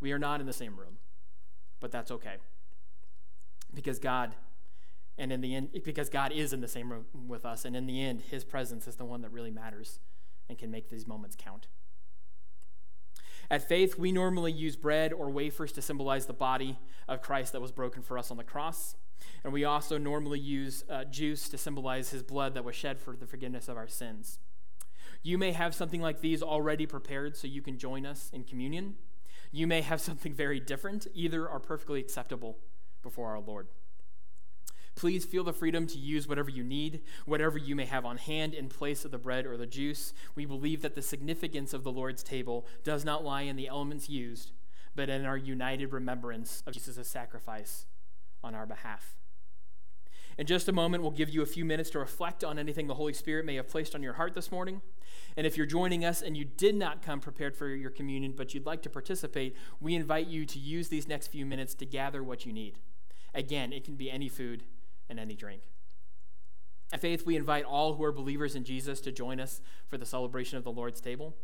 We 0.00 0.12
are 0.12 0.18
not 0.18 0.40
in 0.40 0.46
the 0.46 0.52
same 0.52 0.76
room, 0.76 0.98
but 1.80 1.90
that's 1.90 2.10
okay. 2.10 2.36
Because 3.72 3.98
God 3.98 4.34
and 5.18 5.32
in 5.32 5.40
the 5.40 5.54
end 5.54 5.70
because 5.84 6.10
God 6.10 6.32
is 6.32 6.52
in 6.52 6.60
the 6.60 6.68
same 6.68 6.92
room 6.92 7.06
with 7.26 7.46
us 7.46 7.64
and 7.64 7.74
in 7.74 7.86
the 7.86 8.02
end 8.02 8.22
his 8.30 8.44
presence 8.44 8.86
is 8.86 8.96
the 8.96 9.04
one 9.04 9.22
that 9.22 9.32
really 9.32 9.50
matters 9.50 9.98
and 10.48 10.58
can 10.58 10.70
make 10.70 10.90
these 10.90 11.06
moments 11.06 11.36
count. 11.38 11.68
At 13.50 13.66
Faith, 13.66 13.96
we 13.96 14.10
normally 14.10 14.52
use 14.52 14.76
bread 14.76 15.12
or 15.12 15.30
wafers 15.30 15.72
to 15.72 15.82
symbolize 15.82 16.26
the 16.26 16.32
body 16.32 16.78
of 17.06 17.22
Christ 17.22 17.52
that 17.52 17.60
was 17.60 17.70
broken 17.70 18.02
for 18.02 18.18
us 18.18 18.30
on 18.30 18.36
the 18.36 18.44
cross. 18.44 18.96
And 19.44 19.52
we 19.52 19.64
also 19.64 19.98
normally 19.98 20.40
use 20.40 20.84
uh, 20.90 21.04
juice 21.04 21.48
to 21.50 21.58
symbolize 21.58 22.10
his 22.10 22.22
blood 22.22 22.54
that 22.54 22.64
was 22.64 22.74
shed 22.74 22.98
for 22.98 23.14
the 23.16 23.26
forgiveness 23.26 23.68
of 23.68 23.76
our 23.76 23.88
sins. 23.88 24.38
You 25.22 25.38
may 25.38 25.52
have 25.52 25.74
something 25.74 26.00
like 26.00 26.20
these 26.20 26.42
already 26.42 26.86
prepared 26.86 27.36
so 27.36 27.46
you 27.46 27.62
can 27.62 27.78
join 27.78 28.06
us 28.06 28.30
in 28.32 28.44
communion. 28.44 28.96
You 29.52 29.66
may 29.66 29.82
have 29.82 30.00
something 30.08 30.32
very 30.32 30.60
different. 30.60 31.06
Either 31.14 31.48
are 31.48 31.60
perfectly 31.60 32.00
acceptable 32.00 32.58
before 33.02 33.30
our 33.30 33.40
Lord. 33.40 33.68
Please 34.96 35.26
feel 35.26 35.44
the 35.44 35.52
freedom 35.52 35.86
to 35.88 35.98
use 35.98 36.26
whatever 36.26 36.48
you 36.48 36.64
need, 36.64 37.02
whatever 37.26 37.58
you 37.58 37.76
may 37.76 37.84
have 37.84 38.06
on 38.06 38.16
hand 38.16 38.54
in 38.54 38.68
place 38.68 39.04
of 39.04 39.10
the 39.10 39.18
bread 39.18 39.44
or 39.44 39.56
the 39.56 39.66
juice. 39.66 40.14
We 40.34 40.46
believe 40.46 40.80
that 40.82 40.94
the 40.94 41.02
significance 41.02 41.74
of 41.74 41.84
the 41.84 41.92
Lord's 41.92 42.22
table 42.22 42.66
does 42.82 43.04
not 43.04 43.22
lie 43.22 43.42
in 43.42 43.56
the 43.56 43.68
elements 43.68 44.08
used, 44.08 44.52
but 44.94 45.10
in 45.10 45.26
our 45.26 45.36
united 45.36 45.92
remembrance 45.92 46.62
of 46.66 46.72
Jesus' 46.72 47.06
sacrifice 47.06 47.84
on 48.46 48.54
our 48.54 48.66
behalf. 48.66 49.14
In 50.38 50.46
just 50.46 50.68
a 50.68 50.72
moment, 50.72 51.02
we'll 51.02 51.12
give 51.12 51.30
you 51.30 51.42
a 51.42 51.46
few 51.46 51.64
minutes 51.64 51.90
to 51.90 51.98
reflect 51.98 52.44
on 52.44 52.58
anything 52.58 52.86
the 52.86 52.94
Holy 52.94 53.12
Spirit 53.12 53.46
may 53.46 53.56
have 53.56 53.68
placed 53.68 53.94
on 53.94 54.02
your 54.02 54.14
heart 54.14 54.34
this 54.34 54.52
morning. 54.52 54.82
And 55.36 55.46
if 55.46 55.56
you're 55.56 55.66
joining 55.66 56.04
us 56.04 56.20
and 56.20 56.36
you 56.36 56.44
did 56.44 56.74
not 56.74 57.02
come 57.02 57.20
prepared 57.20 57.56
for 57.56 57.68
your 57.68 57.90
communion, 57.90 58.34
but 58.36 58.52
you'd 58.52 58.66
like 58.66 58.82
to 58.82 58.90
participate, 58.90 59.56
we 59.80 59.94
invite 59.94 60.26
you 60.26 60.44
to 60.46 60.58
use 60.58 60.88
these 60.88 61.08
next 61.08 61.28
few 61.28 61.46
minutes 61.46 61.74
to 61.76 61.86
gather 61.86 62.22
what 62.22 62.44
you 62.44 62.52
need. 62.52 62.78
Again, 63.34 63.72
it 63.72 63.84
can 63.84 63.96
be 63.96 64.10
any 64.10 64.28
food, 64.28 64.64
and 65.08 65.18
any 65.18 65.34
drink. 65.34 65.62
At 66.92 67.00
Faith, 67.00 67.26
we 67.26 67.36
invite 67.36 67.64
all 67.64 67.94
who 67.94 68.04
are 68.04 68.12
believers 68.12 68.54
in 68.54 68.64
Jesus 68.64 69.00
to 69.02 69.12
join 69.12 69.40
us 69.40 69.60
for 69.88 69.98
the 69.98 70.06
celebration 70.06 70.56
of 70.56 70.64
the 70.64 70.70
Lord's 70.70 71.00
table. 71.00 71.34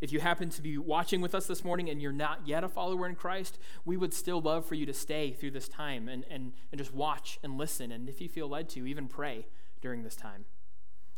If 0.00 0.12
you 0.12 0.20
happen 0.20 0.48
to 0.50 0.62
be 0.62 0.78
watching 0.78 1.20
with 1.20 1.34
us 1.34 1.46
this 1.46 1.62
morning 1.62 1.90
and 1.90 2.00
you're 2.00 2.12
not 2.12 2.46
yet 2.46 2.64
a 2.64 2.68
follower 2.68 3.06
in 3.06 3.14
Christ, 3.14 3.58
we 3.84 3.96
would 3.96 4.14
still 4.14 4.40
love 4.40 4.64
for 4.64 4.74
you 4.74 4.86
to 4.86 4.94
stay 4.94 5.32
through 5.32 5.50
this 5.50 5.68
time 5.68 6.08
and, 6.08 6.24
and, 6.30 6.52
and 6.72 6.78
just 6.78 6.94
watch 6.94 7.38
and 7.42 7.58
listen. 7.58 7.92
And 7.92 8.08
if 8.08 8.20
you 8.20 8.28
feel 8.28 8.48
led 8.48 8.70
to, 8.70 8.86
even 8.86 9.08
pray 9.08 9.46
during 9.82 10.02
this 10.02 10.16
time. 10.16 10.46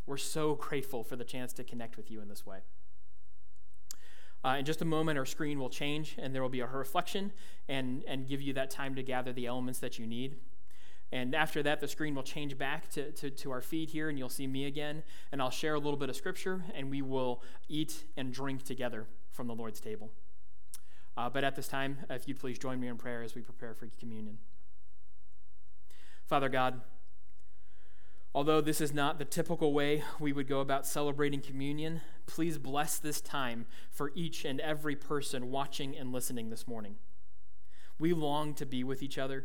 We're 0.07 0.17
so 0.17 0.57
grateful 0.57 1.05
for 1.05 1.15
the 1.15 1.25
chance 1.25 1.53
to 1.55 1.65
connect 1.65 1.97
with 1.97 2.11
you 2.11 2.21
in 2.21 2.29
this 2.29 2.45
way. 2.45 2.59
Uh, 4.45 4.57
in 4.59 4.65
just 4.65 4.83
a 4.83 4.85
moment, 4.85 5.17
our 5.17 5.27
screen 5.27 5.61
will 5.61 5.71
change 5.71 6.17
and 6.19 6.35
there 6.35 6.43
will 6.43 6.49
be 6.49 6.61
a 6.61 6.67
reflection 6.67 7.33
and, 7.69 8.03
and 8.09 8.27
give 8.27 8.43
you 8.43 8.53
that 8.55 8.71
time 8.71 8.97
to 8.97 9.03
gather 9.03 9.33
the 9.33 9.47
elements 9.47 9.79
that 9.79 10.01
you 10.01 10.07
need. 10.07 10.37
And 11.13 11.35
after 11.35 11.63
that, 11.63 11.81
the 11.81 11.89
screen 11.89 12.15
will 12.15 12.23
change 12.23 12.57
back 12.57 12.89
to, 12.93 13.13
to, 13.13 13.29
to, 13.31 13.51
our 13.51 13.61
feed 13.61 13.91
here, 13.91 14.09
and 14.09 14.19
you'll 14.19 14.31
see 14.31 14.47
me 14.47 14.65
again. 14.65 15.03
And 15.31 15.43
I'll 15.43 15.51
share 15.51 15.75
a 15.75 15.79
little 15.79 15.99
bit 15.99 16.09
of 16.09 16.17
scripture, 16.17 16.65
and 16.75 16.91
we 16.91 17.03
will 17.03 17.43
eat 17.69 18.05
and 18.17 18.33
drink 18.33 18.65
together 18.65 19.07
from 19.31 19.47
the 19.47 19.55
Lord's 19.55 19.79
table. 19.79 20.11
Uh, 21.15 21.29
but 21.29 21.45
at 21.45 21.55
this 21.55 21.69
time, 21.69 21.99
if 22.09 22.27
you'd 22.27 22.41
please 22.41 22.59
join 22.59 22.81
me 22.81 22.89
in 22.89 22.97
prayer 22.97 23.23
as 23.23 23.35
we 23.35 23.43
prepare 23.43 23.75
for 23.75 23.87
communion. 24.01 24.39
Father 26.25 26.49
God, 26.49 26.81
although 28.35 28.63
this 28.63 28.81
is 28.81 28.95
not 28.95 29.19
the 29.19 29.27
typical 29.27 29.75
way 29.75 30.03
we 30.19 30.33
would 30.33 30.49
go 30.49 30.61
about 30.61 30.87
celebrating 30.87 31.43
communion, 31.43 32.01
please 32.25 32.57
bless 32.57 32.97
this 32.97 33.21
time 33.21 33.67
for 33.91 34.13
each 34.15 34.47
and 34.47 34.61
every 34.61 34.97
person 34.97 35.51
watching 35.51 35.95
and 35.95 36.11
listening 36.11 36.49
this 36.49 36.67
morning. 36.67 36.97
We 37.99 38.15
long 38.15 38.55
to 38.55 38.65
be 38.65 38.83
with 38.83 39.03
each 39.03 39.19
other. 39.19 39.45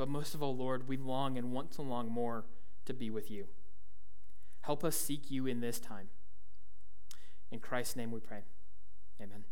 But 0.00 0.08
most 0.08 0.34
of 0.34 0.42
all, 0.42 0.56
Lord, 0.56 0.88
we 0.88 0.96
long 0.96 1.36
and 1.36 1.52
want 1.52 1.72
to 1.72 1.82
long 1.82 2.10
more 2.10 2.46
to 2.86 2.94
be 2.94 3.10
with 3.10 3.30
you. 3.30 3.48
Help 4.62 4.82
us 4.82 4.96
seek 4.96 5.30
you 5.30 5.46
in 5.46 5.60
this 5.60 5.78
time. 5.78 6.08
In 7.50 7.58
Christ's 7.58 7.96
name 7.96 8.10
we 8.10 8.18
pray. 8.18 8.44
Amen. 9.20 9.44